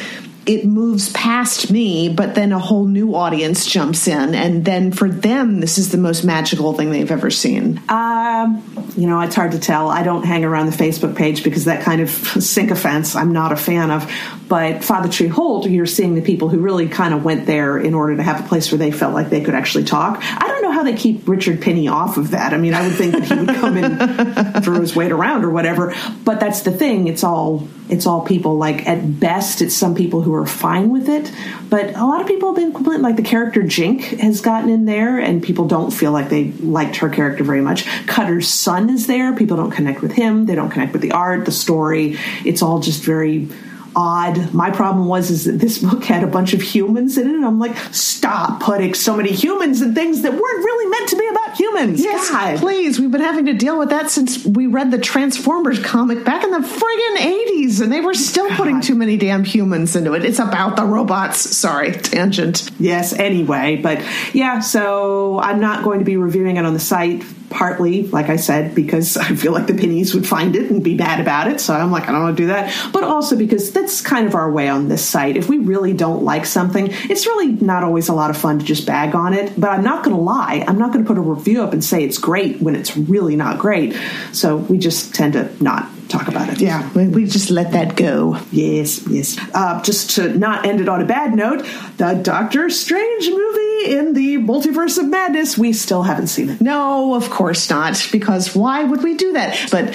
it 0.47 0.65
moves 0.65 1.13
past 1.13 1.71
me, 1.71 2.09
but 2.09 2.35
then 2.35 2.53
a 2.53 2.59
whole 2.59 2.87
new 2.87 3.15
audience 3.15 3.65
jumps 3.65 4.09
in, 4.09 4.35
and 4.35 4.65
then 4.65 4.93
for 4.93 5.09
them, 5.09 5.61
this 5.61 5.79
is 5.79 5.93
the 5.93 5.99
most 5.99 6.25
magical 6.25 6.73
thing 6.73 6.91
they've 6.91 7.11
ever 7.11 7.31
seen. 7.31 7.81
Um, 7.89 8.63
you 8.97 9.07
know, 9.07 9.21
it's 9.21 9.35
hard 9.35 9.53
to 9.53 9.59
tell. 9.59 9.89
I 9.89 10.03
don't 10.03 10.25
hang 10.25 10.45
around 10.45 10.67
the 10.67 10.77
Facebook 10.77 11.17
page 11.17 11.45
because 11.45 11.67
that 11.67 11.83
kind 11.83 12.01
of 12.01 12.11
sycophants 12.43 13.15
I'm 13.15 13.33
not 13.33 13.53
a 13.53 13.57
fan 13.57 13.91
of. 13.91 14.11
But 14.49 14.85
Father 14.85 15.09
Tree 15.09 15.29
Holt, 15.29 15.67
you're 15.67 15.87
seeing 15.87 16.15
the 16.15 16.21
people 16.21 16.49
who 16.49 16.59
really 16.59 16.89
kind 16.89 17.15
of 17.15 17.25
went 17.25 17.47
there 17.47 17.79
in 17.79 17.95
order 17.95 18.17
to 18.17 18.23
have 18.23 18.45
a 18.45 18.49
place 18.49 18.71
where 18.71 18.79
they 18.79 18.91
felt 18.91 19.15
like 19.15 19.31
they 19.31 19.41
could 19.41 19.55
actually 19.55 19.85
talk. 19.85 20.19
I 20.21 20.47
don't 20.47 20.63
know 20.63 20.73
how 20.73 20.83
they 20.83 20.95
keep 20.95 21.27
Richard 21.27 21.61
Pini 21.61 21.91
off 21.91 22.19
of 22.19 22.33
that. 22.33 22.53
I 22.53 22.59
mean, 22.59 22.75
I 22.75 22.87
would 22.87 22.95
think 22.95 23.13
that 23.13 23.25
he 23.25 23.35
would 23.35 23.49
come 23.49 23.77
in, 23.79 24.63
throw 24.63 24.81
his 24.81 24.95
weight 24.95 25.13
around 25.13 25.45
or 25.45 25.51
whatever. 25.51 25.95
But 26.25 26.41
that's 26.41 26.63
the 26.63 26.71
thing. 26.71 27.09
It's 27.09 27.25
all 27.25 27.67
it's 27.89 28.07
all 28.07 28.25
people 28.25 28.57
like 28.57 28.87
at 28.87 29.21
best 29.21 29.61
it's 29.61 29.75
some 29.75 29.95
people 29.95 30.23
who 30.23 30.32
are 30.35 30.47
fine 30.47 30.90
with 30.90 31.09
it. 31.09 31.33
But 31.68 31.95
a 31.95 32.05
lot 32.05 32.21
of 32.21 32.27
people 32.27 32.49
have 32.49 32.57
been 32.57 32.73
complaining, 32.73 33.03
like 33.03 33.16
the 33.16 33.23
character 33.23 33.62
jink 33.62 34.03
has 34.21 34.40
gotten 34.40 34.71
in 34.71 34.85
there 34.85 35.18
and 35.18 35.42
people 35.42 35.66
don't 35.66 35.90
feel 35.90 36.12
like 36.12 36.29
they 36.29 36.53
liked 36.53 36.97
her 36.97 37.09
character 37.09 37.45
very 37.45 37.61
much. 37.61 37.87
Cutter's 38.07 38.49
son 38.49 38.90
is 38.90 39.07
there. 39.07 39.35
People 39.35 39.57
don't 39.57 39.71
connect 39.71 40.03
with 40.03 40.12
him. 40.12 40.47
They 40.47 40.55
don't 40.55 40.71
connect 40.71 40.92
with 40.92 41.03
the 41.03 41.12
art 41.12 41.45
the 41.45 41.53
story. 41.53 42.18
It's 42.45 42.62
all 42.62 42.81
just 42.81 43.03
very 43.03 43.49
odd. 43.95 44.53
My 44.55 44.71
problem 44.71 45.07
was 45.07 45.31
is 45.31 45.45
that 45.45 45.59
this 45.59 45.79
book 45.83 46.05
had 46.05 46.23
a 46.23 46.27
bunch 46.27 46.55
of 46.55 46.62
humans 46.62 47.18
in 47.18 47.29
it, 47.29 47.35
and 47.35 47.45
I'm 47.45 47.59
like, 47.59 47.77
stop 47.92 48.61
putting 48.61 48.95
so 48.95 49.16
many 49.16 49.33
humans 49.33 49.83
in 49.83 49.95
things 49.95 50.23
that 50.23 50.33
weren't 50.33 50.42
really 50.64 50.90
meant 50.90 51.09
to 51.11 51.16
be 51.16 51.29
about 51.29 51.42
humans. 51.57 52.03
Yes, 52.03 52.31
God. 52.31 52.59
please. 52.59 52.99
We've 52.99 53.11
been 53.11 53.21
having 53.21 53.47
to 53.47 53.55
deal 53.55 53.79
with 53.79 53.91
that 53.91 54.11
since 54.11 54.45
we 54.45 54.67
read 54.67 54.91
the 54.91 54.99
Transformers 54.99 55.79
comic 55.79 56.25
back 56.25 56.45
in 56.45 56.51
the 56.51 56.59
friggin' 56.59 57.17
80s, 57.17 57.81
and 57.81 57.93
they 57.93 58.01
were 58.01 58.15
still 58.15 58.49
God. 58.49 58.57
putting 58.57 58.81
too 58.81 58.95
many 58.95 59.17
damn 59.17 59.45
humans 59.45 59.97
into 59.97 60.15
it. 60.15 60.25
It's 60.25 60.38
about 60.38 60.77
the 60.77 60.85
robots. 60.85 61.38
Sorry, 61.38 61.93
tangent. 61.93 62.71
Yes, 62.79 63.12
anyway, 63.12 63.77
but 63.77 64.03
yeah, 64.33 64.61
so 64.61 65.41
I'm 65.41 65.61
not 65.61 65.85
going 65.85 65.99
to 65.99 66.05
be 66.05 66.17
reviewing 66.17 66.57
it 66.57 66.65
on 66.65 66.75
the 66.75 66.81
site 66.81 67.25
partly, 67.53 68.07
like 68.09 68.29
I 68.29 68.37
said, 68.37 68.75
because 68.75 69.17
I 69.29 69.35
feel 69.35 69.53
like 69.53 69.67
the 69.67 69.75
Pinis 69.75 70.15
would 70.15 70.27
find 70.27 70.57
it 70.57 70.71
and 70.71 70.83
be 70.83 70.97
bad 70.97 71.21
about 71.21 71.49
it. 71.49 71.61
So 71.61 71.75
I'm 71.75 71.93
like, 71.93 72.09
I 72.09 72.12
don't 72.12 72.23
want 72.23 72.37
to 72.37 72.43
do 72.43 72.47
that. 72.49 72.75
But 72.93 73.05
also 73.05 73.37
because 73.37 73.73
that's 73.73 74.01
kind 74.01 74.27
of 74.27 74.35
our 74.35 74.51
way 74.51 74.69
on 74.69 74.88
this 74.88 75.05
site. 75.05 75.37
If 75.37 75.49
we 75.49 75.59
really 75.59 75.93
don't 75.93 76.25
like 76.25 76.47
something, 76.47 76.88
it's 76.91 77.27
really 77.27 77.53
not 77.53 77.85
always 77.85 78.09
a 78.09 78.15
lot 78.15 78.31
of 78.31 78.37
fun 78.37 78.59
to 78.59 78.65
just 78.65 78.87
bag 78.87 79.15
on 79.15 79.35
it. 79.35 79.59
But 79.59 79.71
I'm 79.71 79.85
not 79.85 80.05
going 80.05 80.17
to 80.17 80.23
lie. 80.23 80.65
I'm 80.67 80.79
not 80.79 80.93
going 80.93 81.05
to 81.05 81.09
put 81.09 81.19
a 81.19 81.23
review 81.23 81.62
up 81.62 81.73
and 81.73 81.85
say 81.85 82.03
it's 82.03 82.19
great 82.19 82.61
when 82.61 82.75
it's 82.75 82.97
really 82.97 83.37
not 83.37 83.59
great. 83.59 83.97
So 84.33 84.57
we 84.57 84.79
just 84.79 85.15
tend 85.15 85.35
to 85.35 85.51
not 85.62 85.88
talk 86.09 86.29
about 86.29 86.49
it. 86.49 86.61
Yeah, 86.61 86.93
we 86.93 87.25
just 87.25 87.51
let 87.51 87.73
that 87.73 87.97
go. 87.97 88.38
Yes, 88.51 89.07
yes. 89.09 89.38
Uh, 89.55 89.83
just 89.83 90.11
to 90.17 90.29
not 90.37 90.67
end 90.67 90.81
it 90.81 90.88
on 90.88 91.01
a 91.01 91.07
bad 91.07 91.35
note, 91.35 91.67
the 91.97 92.15
Doctor 92.23 92.69
Strange 92.71 93.29
movie 93.29 93.72
in 93.85 94.14
the 94.14 94.38
Multiverse 94.38 94.99
of 94.99 95.07
Madness, 95.07 95.59
we 95.59 95.73
still 95.73 96.03
haven't 96.03 96.29
seen 96.29 96.51
it. 96.51 96.61
No, 96.61 97.14
of 97.14 97.31
course 97.31 97.71
not, 97.71 98.09
because 98.12 98.55
why 98.55 98.85
would 98.85 99.03
we 99.03 99.14
do 99.14 99.33
that? 99.33 99.68
But 99.71 99.95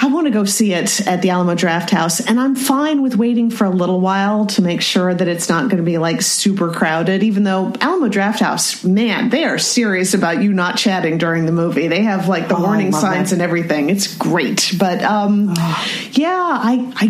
I 0.00 0.08
want 0.12 0.26
to 0.26 0.30
go 0.30 0.44
see 0.44 0.72
it 0.72 1.06
at 1.06 1.22
the 1.22 1.30
Alamo 1.30 1.54
Drafthouse, 1.54 2.26
and 2.26 2.40
I'm 2.40 2.54
fine 2.54 3.02
with 3.02 3.16
waiting 3.16 3.50
for 3.50 3.64
a 3.64 3.70
little 3.70 4.00
while 4.00 4.46
to 4.46 4.62
make 4.62 4.80
sure 4.80 5.12
that 5.12 5.28
it's 5.28 5.48
not 5.48 5.64
going 5.64 5.78
to 5.78 5.82
be 5.82 5.98
like 5.98 6.22
super 6.22 6.72
crowded, 6.72 7.22
even 7.22 7.44
though 7.44 7.72
Alamo 7.80 8.08
Drafthouse, 8.08 8.84
man, 8.84 9.28
they 9.30 9.44
are 9.44 9.58
serious 9.58 10.14
about 10.14 10.42
you 10.42 10.52
not 10.52 10.76
chatting 10.76 11.18
during 11.18 11.46
the 11.46 11.52
movie. 11.52 11.88
They 11.88 12.02
have 12.02 12.28
like 12.28 12.48
the 12.48 12.56
oh, 12.56 12.62
warning 12.62 12.92
signs 12.92 13.30
that. 13.30 13.36
and 13.36 13.42
everything. 13.42 13.90
It's 13.90 14.14
great. 14.16 14.74
But 14.78 15.02
um, 15.02 15.54
yeah, 16.12 16.28
I, 16.34 16.92
I 16.96 17.08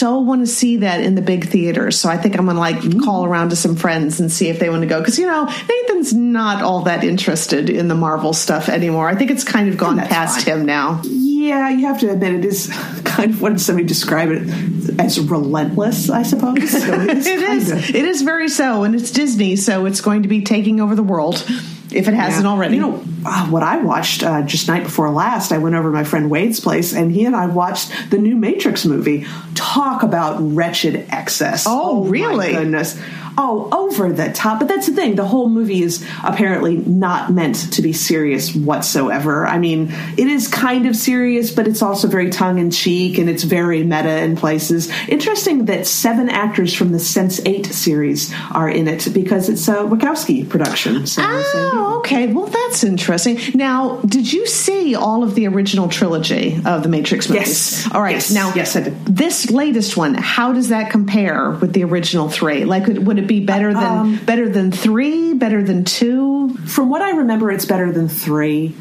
so 0.00 0.18
want 0.18 0.40
to 0.40 0.46
see 0.46 0.78
that 0.78 1.02
in 1.02 1.14
the 1.14 1.20
big 1.20 1.46
theaters. 1.46 2.00
So 2.00 2.08
I 2.08 2.16
think 2.16 2.38
I'm 2.38 2.46
going 2.46 2.54
to 2.54 2.60
like 2.60 2.76
mm. 2.76 3.04
call 3.04 3.26
around 3.26 3.50
to 3.50 3.56
some 3.56 3.76
friends 3.76 4.18
and 4.18 4.32
see 4.32 4.48
if 4.48 4.58
they 4.58 4.70
want 4.70 4.80
to 4.80 4.86
go. 4.86 4.98
Because, 4.98 5.18
you 5.18 5.26
know, 5.26 5.44
Nathan's 5.44 6.14
not 6.14 6.62
all 6.62 6.84
that 6.84 7.04
interested 7.04 7.68
in 7.68 7.88
the 7.88 7.94
Marvel 7.94 8.32
stuff 8.32 8.70
anymore. 8.70 9.10
I 9.10 9.14
think 9.14 9.30
it's 9.30 9.44
kind 9.44 9.68
of 9.68 9.76
gone 9.76 9.98
past 9.98 10.46
fine. 10.46 10.60
him 10.60 10.64
now. 10.64 11.02
Yeah, 11.04 11.68
you 11.68 11.84
have 11.84 12.00
to 12.00 12.10
admit 12.10 12.32
it 12.32 12.44
is 12.46 12.68
kind 13.04 13.34
of 13.34 13.42
what 13.42 13.50
did 13.50 13.60
somebody 13.60 13.86
describe 13.86 14.30
it 14.30 14.98
as 14.98 15.20
relentless, 15.20 16.08
I 16.08 16.22
suppose. 16.22 16.70
So 16.70 16.78
it 17.02 17.26
is. 17.26 17.26
it, 17.26 17.42
is 17.42 17.90
it 17.90 18.04
is 18.06 18.22
very 18.22 18.48
so. 18.48 18.84
And 18.84 18.94
it's 18.94 19.10
Disney, 19.10 19.56
so 19.56 19.84
it's 19.84 20.00
going 20.00 20.22
to 20.22 20.30
be 20.30 20.40
taking 20.40 20.80
over 20.80 20.94
the 20.94 21.02
world 21.02 21.46
if 21.92 22.08
it 22.08 22.14
hasn't 22.14 22.44
yeah. 22.44 22.50
already. 22.50 22.76
You 22.76 22.82
know, 22.82 23.04
uh, 23.24 23.48
what 23.48 23.62
I 23.62 23.78
watched 23.78 24.22
uh, 24.22 24.42
just 24.42 24.68
night 24.68 24.84
before 24.84 25.10
last, 25.10 25.52
I 25.52 25.58
went 25.58 25.74
over 25.74 25.88
to 25.88 25.92
my 25.92 26.04
friend 26.04 26.30
Wade's 26.30 26.60
place, 26.60 26.94
and 26.94 27.12
he 27.12 27.24
and 27.24 27.36
I 27.36 27.46
watched 27.46 27.92
the 28.10 28.18
new 28.18 28.36
Matrix 28.36 28.84
movie. 28.84 29.26
Talk 29.54 30.02
about 30.02 30.38
wretched 30.40 31.06
excess! 31.10 31.64
Oh, 31.66 32.04
oh 32.04 32.04
really? 32.04 32.52
goodness 32.52 33.00
oh, 33.38 33.68
over 33.72 34.12
the 34.12 34.32
top. 34.32 34.60
But 34.60 34.68
that's 34.68 34.86
the 34.86 34.94
thing. 34.94 35.14
The 35.14 35.24
whole 35.24 35.48
movie 35.48 35.82
is 35.82 36.06
apparently 36.24 36.76
not 36.76 37.32
meant 37.32 37.72
to 37.72 37.82
be 37.82 37.92
serious 37.92 38.54
whatsoever. 38.54 39.46
I 39.46 39.58
mean, 39.58 39.92
it 40.16 40.26
is 40.26 40.48
kind 40.48 40.86
of 40.86 40.96
serious, 40.96 41.50
but 41.50 41.66
it's 41.66 41.82
also 41.82 42.08
very 42.08 42.30
tongue 42.30 42.58
in 42.58 42.70
cheek 42.70 43.18
and 43.18 43.28
it's 43.28 43.44
very 43.44 43.82
meta 43.82 44.22
in 44.22 44.36
places. 44.36 44.90
Interesting 45.08 45.66
that 45.66 45.86
seven 45.86 46.28
actors 46.28 46.74
from 46.74 46.92
the 46.92 46.98
Sense 46.98 47.40
8 47.44 47.66
series 47.66 48.32
are 48.52 48.68
in 48.68 48.88
it 48.88 49.08
because 49.12 49.48
it's 49.48 49.66
a 49.68 49.76
Wachowski 49.76 50.48
production. 50.48 51.06
So 51.06 51.22
oh, 51.24 51.96
okay. 52.00 52.32
Well, 52.32 52.46
that's 52.46 52.84
interesting. 52.84 53.38
Now, 53.54 53.96
did 54.06 54.32
you 54.32 54.46
see 54.46 54.94
all 54.94 55.22
of 55.22 55.34
the 55.34 55.46
original 55.46 55.88
trilogy 55.88 56.60
of 56.64 56.82
the 56.82 56.88
Matrix 56.88 57.28
movies? 57.28 57.48
Yes. 57.48 57.90
All 57.92 58.02
right. 58.02 58.12
Yes. 58.12 58.30
Now, 58.30 58.52
yes, 58.54 58.76
I 58.76 58.82
did. 58.82 59.04
this 59.04 59.50
latest 59.50 59.96
one, 59.96 60.14
how 60.14 60.52
does 60.52 60.68
that 60.68 60.90
compare 60.90 61.50
with 61.52 61.72
the 61.72 61.84
original 61.84 62.28
three? 62.28 62.64
Like, 62.64 62.86
would 62.86 63.18
it 63.20 63.26
be 63.26 63.40
better 63.44 63.72
than 63.72 63.84
um, 63.84 64.16
better 64.24 64.48
than 64.48 64.72
three? 64.72 65.34
Better 65.34 65.62
than 65.62 65.84
two? 65.84 66.54
From 66.66 66.90
what 66.90 67.02
I 67.02 67.10
remember, 67.10 67.50
it's 67.50 67.64
better 67.64 67.92
than 67.92 68.08
three. 68.08 68.74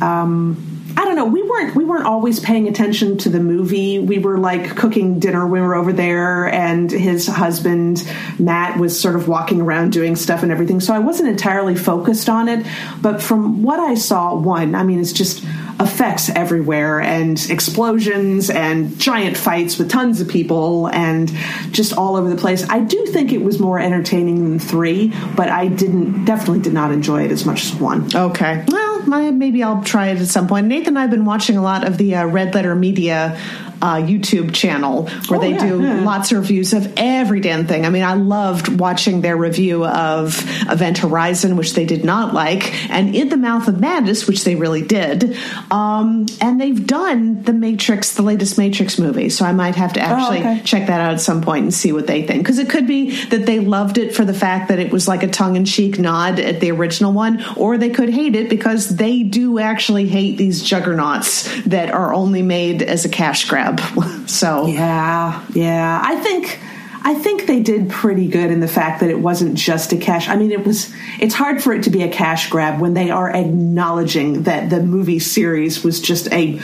Um, 0.00 0.74
I 0.96 1.04
don't 1.04 1.16
know. 1.16 1.24
We 1.24 1.42
weren't 1.42 1.74
we 1.74 1.84
weren't 1.84 2.06
always 2.06 2.38
paying 2.38 2.68
attention 2.68 3.18
to 3.18 3.28
the 3.28 3.40
movie. 3.40 3.98
We 3.98 4.18
were 4.18 4.38
like 4.38 4.76
cooking 4.76 5.18
dinner 5.18 5.44
when 5.46 5.62
we 5.62 5.66
were 5.66 5.74
over 5.74 5.92
there, 5.92 6.46
and 6.46 6.90
his 6.90 7.26
husband 7.26 8.06
Matt 8.38 8.78
was 8.78 8.98
sort 8.98 9.16
of 9.16 9.26
walking 9.26 9.60
around 9.60 9.92
doing 9.92 10.14
stuff 10.14 10.42
and 10.42 10.52
everything. 10.52 10.80
So 10.80 10.94
I 10.94 11.00
wasn't 11.00 11.30
entirely 11.30 11.74
focused 11.74 12.28
on 12.28 12.48
it. 12.48 12.64
But 13.02 13.22
from 13.22 13.62
what 13.62 13.80
I 13.80 13.94
saw, 13.94 14.34
one, 14.34 14.74
I 14.74 14.84
mean, 14.84 15.00
it's 15.00 15.12
just 15.12 15.44
effects 15.80 16.30
everywhere 16.30 17.00
and 17.00 17.50
explosions 17.50 18.48
and 18.50 18.98
giant 18.98 19.36
fights 19.36 19.78
with 19.78 19.90
tons 19.90 20.20
of 20.20 20.28
people 20.28 20.88
and 20.88 21.28
just 21.72 21.92
all 21.92 22.16
over 22.16 22.28
the 22.28 22.36
place. 22.36 22.68
I 22.68 22.80
do 22.80 23.06
think 23.06 23.32
it 23.32 23.42
was 23.42 23.58
more 23.58 23.78
entertaining 23.78 24.44
than 24.44 24.58
three, 24.58 25.12
but 25.36 25.48
I 25.48 25.68
didn't 25.68 26.24
definitely 26.24 26.60
did 26.60 26.72
not 26.72 26.92
enjoy 26.92 27.24
it 27.24 27.30
as 27.30 27.44
much 27.44 27.64
as 27.64 27.74
one. 27.74 28.08
Okay. 28.14 28.64
Well, 28.68 29.32
maybe 29.32 29.62
I'll 29.62 29.82
try 29.82 30.08
it 30.08 30.20
at 30.20 30.28
some 30.28 30.46
point. 30.46 30.66
Nathan 30.66 30.88
and 30.88 30.98
I 30.98 31.02
have 31.02 31.10
been 31.10 31.24
watching 31.24 31.56
a 31.56 31.62
lot 31.62 31.86
of 31.86 31.98
the 31.98 32.14
uh, 32.14 32.26
Red 32.26 32.54
Letter 32.54 32.74
Media 32.74 33.38
uh, 33.84 33.96
YouTube 33.96 34.54
channel 34.54 35.02
where 35.28 35.38
oh, 35.38 35.42
they 35.42 35.50
yeah, 35.50 35.66
do 35.66 35.82
yeah. 35.82 36.00
lots 36.00 36.32
of 36.32 36.38
reviews 36.38 36.72
of 36.72 36.90
every 36.96 37.40
damn 37.40 37.66
thing. 37.66 37.84
I 37.84 37.90
mean, 37.90 38.02
I 38.02 38.14
loved 38.14 38.80
watching 38.80 39.20
their 39.20 39.36
review 39.36 39.84
of 39.84 40.40
Event 40.70 40.98
Horizon, 40.98 41.56
which 41.56 41.74
they 41.74 41.84
did 41.84 42.02
not 42.02 42.32
like, 42.32 42.72
and 42.90 43.14
In 43.14 43.28
the 43.28 43.36
Mouth 43.36 43.68
of 43.68 43.78
Madness, 43.78 44.26
which 44.26 44.42
they 44.44 44.54
really 44.54 44.80
did. 44.80 45.36
Um, 45.70 46.24
and 46.40 46.58
they've 46.58 46.86
done 46.86 47.42
the 47.42 47.52
Matrix, 47.52 48.14
the 48.14 48.22
latest 48.22 48.56
Matrix 48.56 48.98
movie. 48.98 49.28
So 49.28 49.44
I 49.44 49.52
might 49.52 49.76
have 49.76 49.92
to 49.94 50.00
oh, 50.00 50.04
actually 50.04 50.38
oh, 50.38 50.52
okay. 50.52 50.62
check 50.64 50.86
that 50.86 51.00
out 51.00 51.12
at 51.12 51.20
some 51.20 51.42
point 51.42 51.64
and 51.64 51.74
see 51.74 51.92
what 51.92 52.06
they 52.06 52.26
think. 52.26 52.42
Because 52.42 52.58
it 52.58 52.70
could 52.70 52.86
be 52.86 53.14
that 53.26 53.44
they 53.44 53.60
loved 53.60 53.98
it 53.98 54.14
for 54.14 54.24
the 54.24 54.32
fact 54.32 54.68
that 54.68 54.78
it 54.78 54.90
was 54.92 55.06
like 55.06 55.22
a 55.22 55.28
tongue 55.28 55.56
in 55.56 55.66
cheek 55.66 55.98
nod 55.98 56.40
at 56.40 56.60
the 56.60 56.70
original 56.70 57.12
one, 57.12 57.44
or 57.56 57.76
they 57.76 57.90
could 57.90 58.08
hate 58.08 58.34
it 58.34 58.48
because 58.48 58.96
they 58.96 59.22
do 59.22 59.58
actually 59.58 60.08
hate 60.08 60.38
these 60.38 60.62
juggernauts 60.62 61.64
that 61.64 61.90
are 61.90 62.14
only 62.14 62.40
made 62.40 62.82
as 62.82 63.04
a 63.04 63.10
cash 63.10 63.46
grab 63.46 63.73
so 64.26 64.66
yeah, 64.66 65.44
yeah, 65.52 66.00
I 66.04 66.16
think. 66.16 66.60
I 67.06 67.12
think 67.12 67.44
they 67.44 67.60
did 67.60 67.90
pretty 67.90 68.28
good 68.28 68.50
in 68.50 68.60
the 68.60 68.66
fact 68.66 69.00
that 69.00 69.10
it 69.10 69.20
wasn't 69.20 69.56
just 69.58 69.92
a 69.92 69.98
cash. 69.98 70.26
I 70.26 70.36
mean, 70.36 70.50
it 70.50 70.64
was. 70.64 70.90
It's 71.20 71.34
hard 71.34 71.62
for 71.62 71.74
it 71.74 71.82
to 71.82 71.90
be 71.90 72.02
a 72.02 72.08
cash 72.08 72.48
grab 72.48 72.80
when 72.80 72.94
they 72.94 73.10
are 73.10 73.28
acknowledging 73.28 74.44
that 74.44 74.70
the 74.70 74.82
movie 74.82 75.18
series 75.18 75.84
was 75.84 76.00
just 76.00 76.32
a 76.32 76.58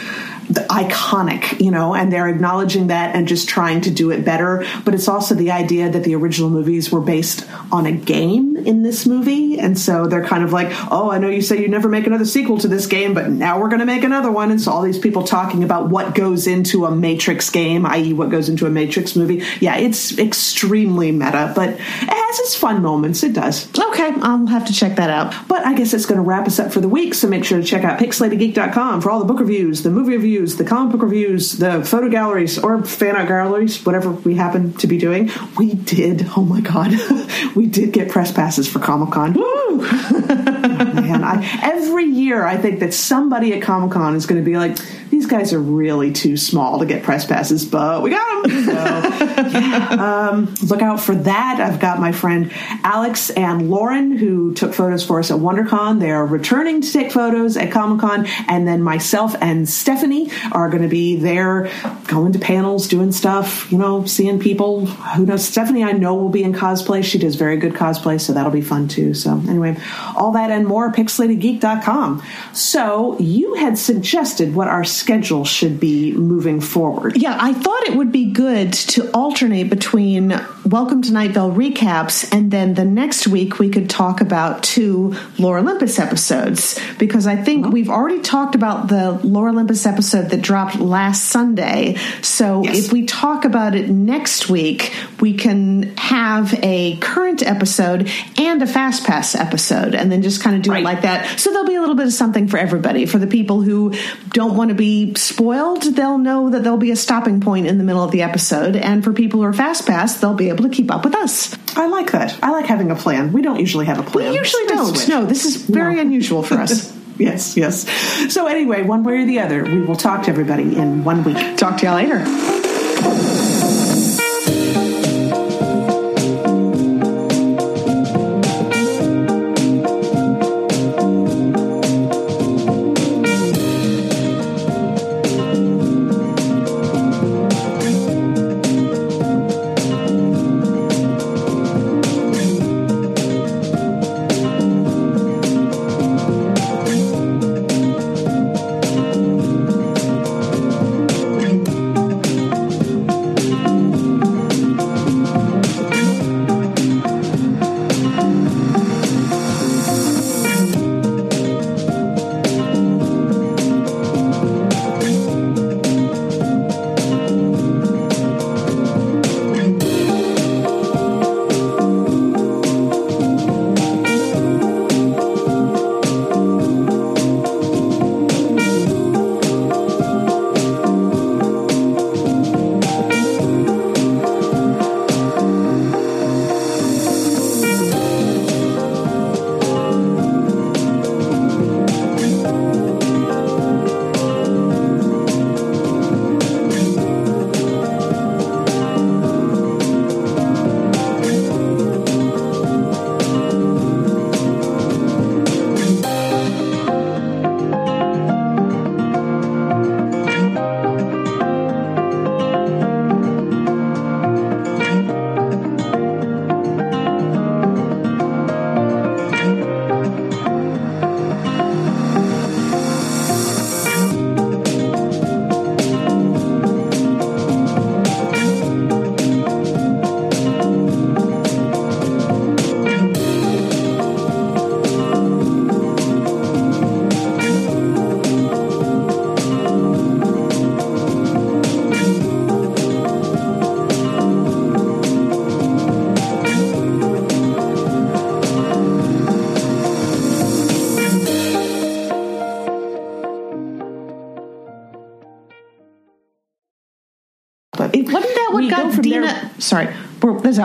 iconic, 0.50 1.60
you 1.60 1.70
know, 1.70 1.94
and 1.94 2.12
they're 2.12 2.28
acknowledging 2.28 2.88
that 2.88 3.14
and 3.14 3.28
just 3.28 3.48
trying 3.48 3.82
to 3.82 3.90
do 3.90 4.10
it 4.10 4.24
better. 4.24 4.64
But 4.84 4.94
it's 4.94 5.08
also 5.08 5.34
the 5.34 5.50
idea 5.50 5.90
that 5.90 6.04
the 6.04 6.14
original 6.14 6.50
movies 6.50 6.90
were 6.90 7.00
based 7.00 7.46
on 7.70 7.86
a 7.86 7.92
game 7.92 8.49
in 8.66 8.82
this 8.82 9.06
movie, 9.06 9.58
and 9.58 9.78
so 9.78 10.06
they're 10.06 10.24
kind 10.24 10.44
of 10.44 10.52
like, 10.52 10.68
"Oh, 10.90 11.10
I 11.10 11.18
know 11.18 11.28
you 11.28 11.42
say 11.42 11.60
you 11.60 11.68
never 11.68 11.88
make 11.88 12.06
another 12.06 12.24
sequel 12.24 12.58
to 12.58 12.68
this 12.68 12.86
game, 12.86 13.14
but 13.14 13.30
now 13.30 13.60
we're 13.60 13.68
going 13.68 13.80
to 13.80 13.86
make 13.86 14.04
another 14.04 14.30
one." 14.30 14.50
And 14.50 14.60
so 14.60 14.72
all 14.72 14.82
these 14.82 14.98
people 14.98 15.24
talking 15.24 15.64
about 15.64 15.88
what 15.88 16.14
goes 16.14 16.46
into 16.46 16.86
a 16.86 16.90
Matrix 16.90 17.50
game, 17.50 17.86
i.e., 17.86 18.12
what 18.12 18.30
goes 18.30 18.48
into 18.48 18.66
a 18.66 18.70
Matrix 18.70 19.16
movie. 19.16 19.42
Yeah, 19.60 19.76
it's 19.76 20.18
extremely 20.18 21.12
meta, 21.12 21.52
but 21.54 21.70
it 21.70 21.80
has 21.80 22.38
its 22.40 22.54
fun 22.54 22.82
moments. 22.82 23.22
It 23.22 23.32
does. 23.32 23.68
Okay, 23.78 24.12
I'll 24.20 24.46
have 24.46 24.66
to 24.66 24.72
check 24.72 24.96
that 24.96 25.10
out. 25.10 25.34
But 25.48 25.66
I 25.66 25.74
guess 25.74 25.94
it's 25.94 26.06
going 26.06 26.16
to 26.16 26.22
wrap 26.22 26.46
us 26.46 26.58
up 26.58 26.72
for 26.72 26.80
the 26.80 26.88
week. 26.88 27.14
So 27.14 27.28
make 27.28 27.44
sure 27.44 27.58
to 27.58 27.64
check 27.64 27.84
out 27.84 27.98
pixelatedgeek.com 27.98 29.00
for 29.00 29.10
all 29.10 29.18
the 29.18 29.24
book 29.24 29.40
reviews, 29.40 29.82
the 29.82 29.90
movie 29.90 30.16
reviews, 30.16 30.56
the 30.56 30.64
comic 30.64 30.92
book 30.92 31.02
reviews, 31.02 31.52
the 31.58 31.84
photo 31.84 32.08
galleries, 32.08 32.58
or 32.58 32.82
fan 32.84 33.16
art 33.16 33.28
galleries, 33.28 33.84
whatever 33.84 34.10
we 34.10 34.34
happen 34.34 34.74
to 34.74 34.86
be 34.86 34.98
doing. 34.98 35.30
We 35.58 35.74
did. 35.74 36.26
Oh 36.36 36.44
my 36.44 36.60
god, 36.60 36.92
we 37.54 37.66
did 37.66 37.92
get 37.92 38.10
press 38.10 38.32
passes 38.50 38.68
for 38.68 38.80
Comic 38.80 39.12
Con. 39.12 39.32
Woo! 39.34 40.66
Man, 41.10 41.24
I, 41.24 41.60
every 41.62 42.04
year 42.04 42.44
I 42.44 42.56
think 42.56 42.80
that 42.80 42.94
somebody 42.94 43.52
at 43.52 43.62
Comic 43.62 43.92
Con 43.92 44.14
is 44.14 44.26
going 44.26 44.40
to 44.40 44.48
be 44.48 44.56
like, 44.56 44.78
these 45.10 45.26
guys 45.26 45.52
are 45.52 45.60
really 45.60 46.12
too 46.12 46.36
small 46.36 46.78
to 46.78 46.86
get 46.86 47.02
press 47.02 47.26
passes, 47.26 47.64
but 47.64 48.02
we 48.02 48.10
got 48.10 48.42
them. 48.42 48.64
So, 48.64 48.72
yeah, 49.50 50.28
um, 50.30 50.54
look 50.62 50.82
out 50.82 51.00
for 51.00 51.16
that. 51.16 51.60
I've 51.60 51.80
got 51.80 51.98
my 51.98 52.12
friend 52.12 52.52
Alex 52.84 53.30
and 53.30 53.68
Lauren 53.68 54.16
who 54.16 54.54
took 54.54 54.72
photos 54.72 55.04
for 55.04 55.18
us 55.18 55.32
at 55.32 55.38
WonderCon. 55.38 55.98
They 55.98 56.12
are 56.12 56.24
returning 56.24 56.80
to 56.80 56.92
take 56.92 57.10
photos 57.10 57.56
at 57.56 57.72
Comic 57.72 58.00
Con, 58.00 58.26
and 58.48 58.68
then 58.68 58.82
myself 58.82 59.34
and 59.40 59.68
Stephanie 59.68 60.30
are 60.52 60.70
going 60.70 60.82
to 60.82 60.88
be 60.88 61.16
there, 61.16 61.70
going 62.06 62.32
to 62.32 62.38
panels, 62.38 62.86
doing 62.86 63.10
stuff. 63.10 63.70
You 63.72 63.78
know, 63.78 64.04
seeing 64.04 64.38
people. 64.38 64.86
Who 64.86 65.26
knows? 65.26 65.44
Stephanie, 65.44 65.82
I 65.82 65.92
know 65.92 66.14
will 66.14 66.28
be 66.28 66.44
in 66.44 66.52
cosplay. 66.52 67.02
She 67.02 67.18
does 67.18 67.34
very 67.34 67.56
good 67.56 67.74
cosplay, 67.74 68.20
so 68.20 68.32
that'll 68.32 68.52
be 68.52 68.60
fun 68.60 68.86
too. 68.86 69.14
So 69.14 69.32
anyway, 69.48 69.76
all 70.16 70.32
that 70.32 70.50
and 70.50 70.66
more, 70.66 70.92
pixelatedgeek.com. 71.00 72.22
So 72.52 73.18
you 73.18 73.54
had 73.54 73.78
suggested 73.78 74.54
what 74.54 74.68
our 74.68 74.84
schedule 74.84 75.44
should 75.44 75.80
be 75.80 76.12
moving 76.12 76.60
forward. 76.60 77.16
Yeah, 77.16 77.36
I 77.40 77.52
thought 77.54 77.82
it 77.84 77.96
would 77.96 78.12
be 78.12 78.30
good 78.30 78.72
to 78.72 79.10
alternate 79.12 79.70
between 79.70 80.38
Welcome 80.64 81.02
to 81.02 81.12
Night 81.12 81.30
Vale 81.32 81.50
recaps 81.52 82.30
and 82.32 82.50
then 82.50 82.74
the 82.74 82.84
next 82.84 83.26
week 83.26 83.58
we 83.58 83.70
could 83.70 83.88
talk 83.88 84.20
about 84.20 84.62
two 84.62 85.16
Lore 85.38 85.58
Olympus 85.58 85.98
episodes 85.98 86.78
because 86.98 87.26
I 87.26 87.36
think 87.36 87.66
oh. 87.66 87.70
we've 87.70 87.88
already 87.88 88.20
talked 88.20 88.54
about 88.54 88.88
the 88.88 89.12
Lore 89.24 89.48
Olympus 89.48 89.86
episode 89.86 90.30
that 90.30 90.42
dropped 90.42 90.78
last 90.78 91.26
Sunday. 91.26 91.96
So 92.22 92.62
Yes. 92.64 92.86
if 92.86 92.92
we 92.92 93.06
talk 93.06 93.44
about 93.44 93.74
it 93.74 93.88
next 93.88 94.48
week, 94.48 94.92
we 95.20 95.34
can 95.34 95.94
have 95.96 96.58
a 96.62 96.96
current 96.98 97.42
episode 97.42 98.10
and 98.36 98.62
a 98.62 98.66
Fast 98.66 99.04
Pass 99.04 99.34
episode 99.34 99.94
and 99.94 100.12
then 100.12 100.22
just 100.22 100.42
kind 100.42 100.56
of 100.56 100.62
do 100.62 100.70
Right. 100.70 100.84
Like 100.92 101.02
that. 101.02 101.38
So 101.40 101.50
there'll 101.50 101.66
be 101.66 101.74
a 101.76 101.80
little 101.80 101.94
bit 101.94 102.06
of 102.06 102.12
something 102.12 102.48
for 102.48 102.56
everybody. 102.58 103.06
For 103.06 103.18
the 103.18 103.26
people 103.26 103.60
who 103.62 103.94
don't 104.30 104.56
want 104.56 104.68
to 104.70 104.74
be 104.74 105.14
spoiled, 105.14 105.82
they'll 105.82 106.18
know 106.18 106.50
that 106.50 106.62
there'll 106.62 106.78
be 106.78 106.90
a 106.90 106.96
stopping 106.96 107.40
point 107.40 107.66
in 107.66 107.78
the 107.78 107.84
middle 107.84 108.02
of 108.02 108.10
the 108.10 108.22
episode. 108.22 108.76
And 108.76 109.02
for 109.04 109.12
people 109.12 109.40
who 109.40 109.46
are 109.46 109.52
Fast 109.52 109.86
Pass, 109.86 110.16
they'll 110.20 110.34
be 110.34 110.48
able 110.48 110.64
to 110.64 110.70
keep 110.70 110.90
up 110.90 111.04
with 111.04 111.14
us. 111.14 111.56
I 111.76 111.86
like 111.86 112.12
that. 112.12 112.36
I 112.42 112.50
like 112.50 112.66
having 112.66 112.90
a 112.90 112.96
plan. 112.96 113.32
We 113.32 113.42
don't 113.42 113.60
usually 113.60 113.86
have 113.86 113.98
a 113.98 114.02
plan. 114.02 114.32
We 114.32 114.38
usually 114.38 114.66
don't. 114.66 114.96
switch. 114.96 115.08
No, 115.08 115.24
this 115.24 115.44
is 115.44 115.56
very 115.56 115.96
No. 115.96 116.02
unusual 116.02 116.42
for 116.42 116.54
us. 116.56 116.96
Yes, 117.20 117.54
yes. 117.54 117.86
So 118.32 118.46
anyway, 118.46 118.82
one 118.82 119.04
way 119.04 119.18
or 119.18 119.26
the 119.26 119.40
other, 119.40 119.62
we 119.62 119.82
will 119.82 119.94
talk 119.94 120.22
to 120.22 120.30
everybody 120.30 120.74
in 120.78 121.04
one 121.04 121.22
week. 121.22 121.58
Talk 121.58 121.76
to 121.80 121.84
y'all 121.84 121.96
later. 121.96 123.59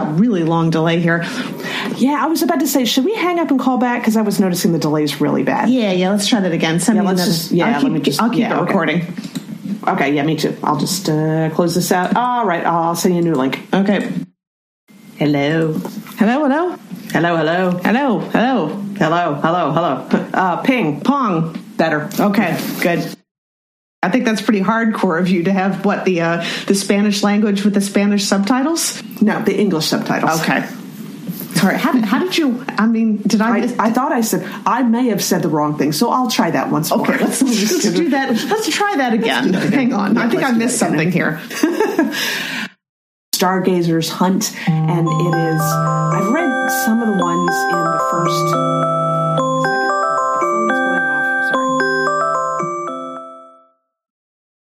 A 0.10 0.13
really 0.13 0.44
long 0.44 0.70
delay 0.70 1.00
here. 1.00 1.24
Yeah, 1.98 2.20
I 2.22 2.28
was 2.28 2.41
about 2.41 2.60
to 2.62 2.68
say, 2.68 2.86
should 2.86 3.06
we 3.06 3.13
hang 3.15 3.39
up 3.39 3.52
and 3.52 3.60
call 3.60 3.78
back? 3.78 4.02
Because 4.02 4.18
I 4.18 4.22
was 4.22 4.39
noticing 4.39 4.72
the 4.72 4.80
delay's 4.80 5.22
really 5.22 5.44
bad. 5.44 5.70
Yeah, 5.70 5.91
yeah. 5.91 6.10
Let's 6.10 6.28
try 6.28 6.39
that 6.39 6.52
again. 6.52 6.80
Send 6.80 6.96
Yeah, 6.98 7.02
me 7.04 7.08
let's 7.10 7.20
another. 7.22 7.32
just- 7.32 7.52
yeah, 7.52 7.78
I'll 7.78 7.84
let 7.84 7.91
me 7.91 8.00
just- 8.00 8.22
I'll 8.22 8.30
keep 8.30 8.39
yeah, 8.39 8.52
it 8.54 8.62
okay. 8.62 8.65
recording. 8.65 9.02
Okay, 9.88 10.13
yeah, 10.15 10.24
me 10.24 10.36
too. 10.36 10.56
I'll 10.63 10.78
just 10.80 11.08
uh, 11.10 11.50
close 11.52 11.76
this 11.76 11.91
out. 11.91 12.15
All 12.15 12.46
right, 12.46 12.65
I'll 12.65 12.96
send 12.96 13.13
you 13.15 13.22
a 13.22 13.24
new 13.24 13.36
link. 13.36 13.62
Okay. 13.74 14.12
Hello. 15.18 15.74
Hello, 16.18 16.44
hello, 16.48 16.76
Hello, 17.12 17.38
hello. 17.38 17.72
hello, 17.84 18.20
hello. 18.20 18.68
Hello, 18.98 19.36
hello, 19.36 19.72
hello. 19.72 20.08
Uh, 20.34 20.62
ping. 20.63 21.02
Pong. 21.02 21.56
Better. 21.78 22.10
Okay, 22.20 22.58
good. 22.82 23.15
I 24.06 24.10
think 24.10 24.26
that's 24.26 24.41
pretty 24.41 24.62
hardcore 24.62 25.20
of 25.20 25.30
you 25.30 25.46
to 25.46 25.52
have 25.52 25.84
what 25.84 26.06
the 26.06 26.22
uh, 26.22 26.46
the 26.68 26.76
Spanish 26.76 27.24
language 27.24 27.63
with 27.63 27.74
the 27.74 27.82
Spanish 27.82 28.24
subtitles. 28.24 29.02
No, 29.20 29.41
the 29.41 29.58
English 29.60 29.88
subtitles. 29.88 30.41
Okay. 30.41 30.63
Sorry. 31.56 31.80
How, 31.80 32.00
how 32.06 32.20
did 32.20 32.38
you? 32.38 32.63
I 32.68 32.86
mean, 32.86 33.18
did 33.18 33.41
I? 33.41 33.58
I, 33.58 33.76
I 33.80 33.91
thought 33.91 34.12
I 34.12 34.22
said 34.22 34.48
I 34.63 34.84
may 34.84 35.08
have 35.08 35.24
said 35.24 35.41
the 35.41 35.50
wrong 35.50 35.76
thing, 35.80 35.91
so 35.91 36.12
I'll 36.12 36.30
try 36.30 36.52
that 36.52 36.70
once 36.70 36.91
more. 36.91 37.02
okay, 37.02 37.18
let's, 37.18 37.41
let's 37.41 37.91
do 37.96 38.10
that. 38.10 38.30
Let's 38.30 38.70
try 38.70 38.94
that 38.98 39.13
again. 39.13 39.54
Hang 39.54 39.91
on. 39.91 40.20
I 40.20 40.30
think 40.30 40.44
I 40.44 40.52
missed 40.52 40.78
something 40.78 41.12
here. 41.12 41.41
Stargazer's 43.34 44.10
Hunt, 44.10 44.56
and 44.68 45.08
it 45.08 45.36
is. 45.36 45.62
I've 45.62 46.32
read 46.32 46.72
some 46.86 47.02
of 47.02 47.08
the 47.08 47.24
ones 47.24 47.56
in 47.74 47.84
the 47.84 48.08
first 48.12 49.05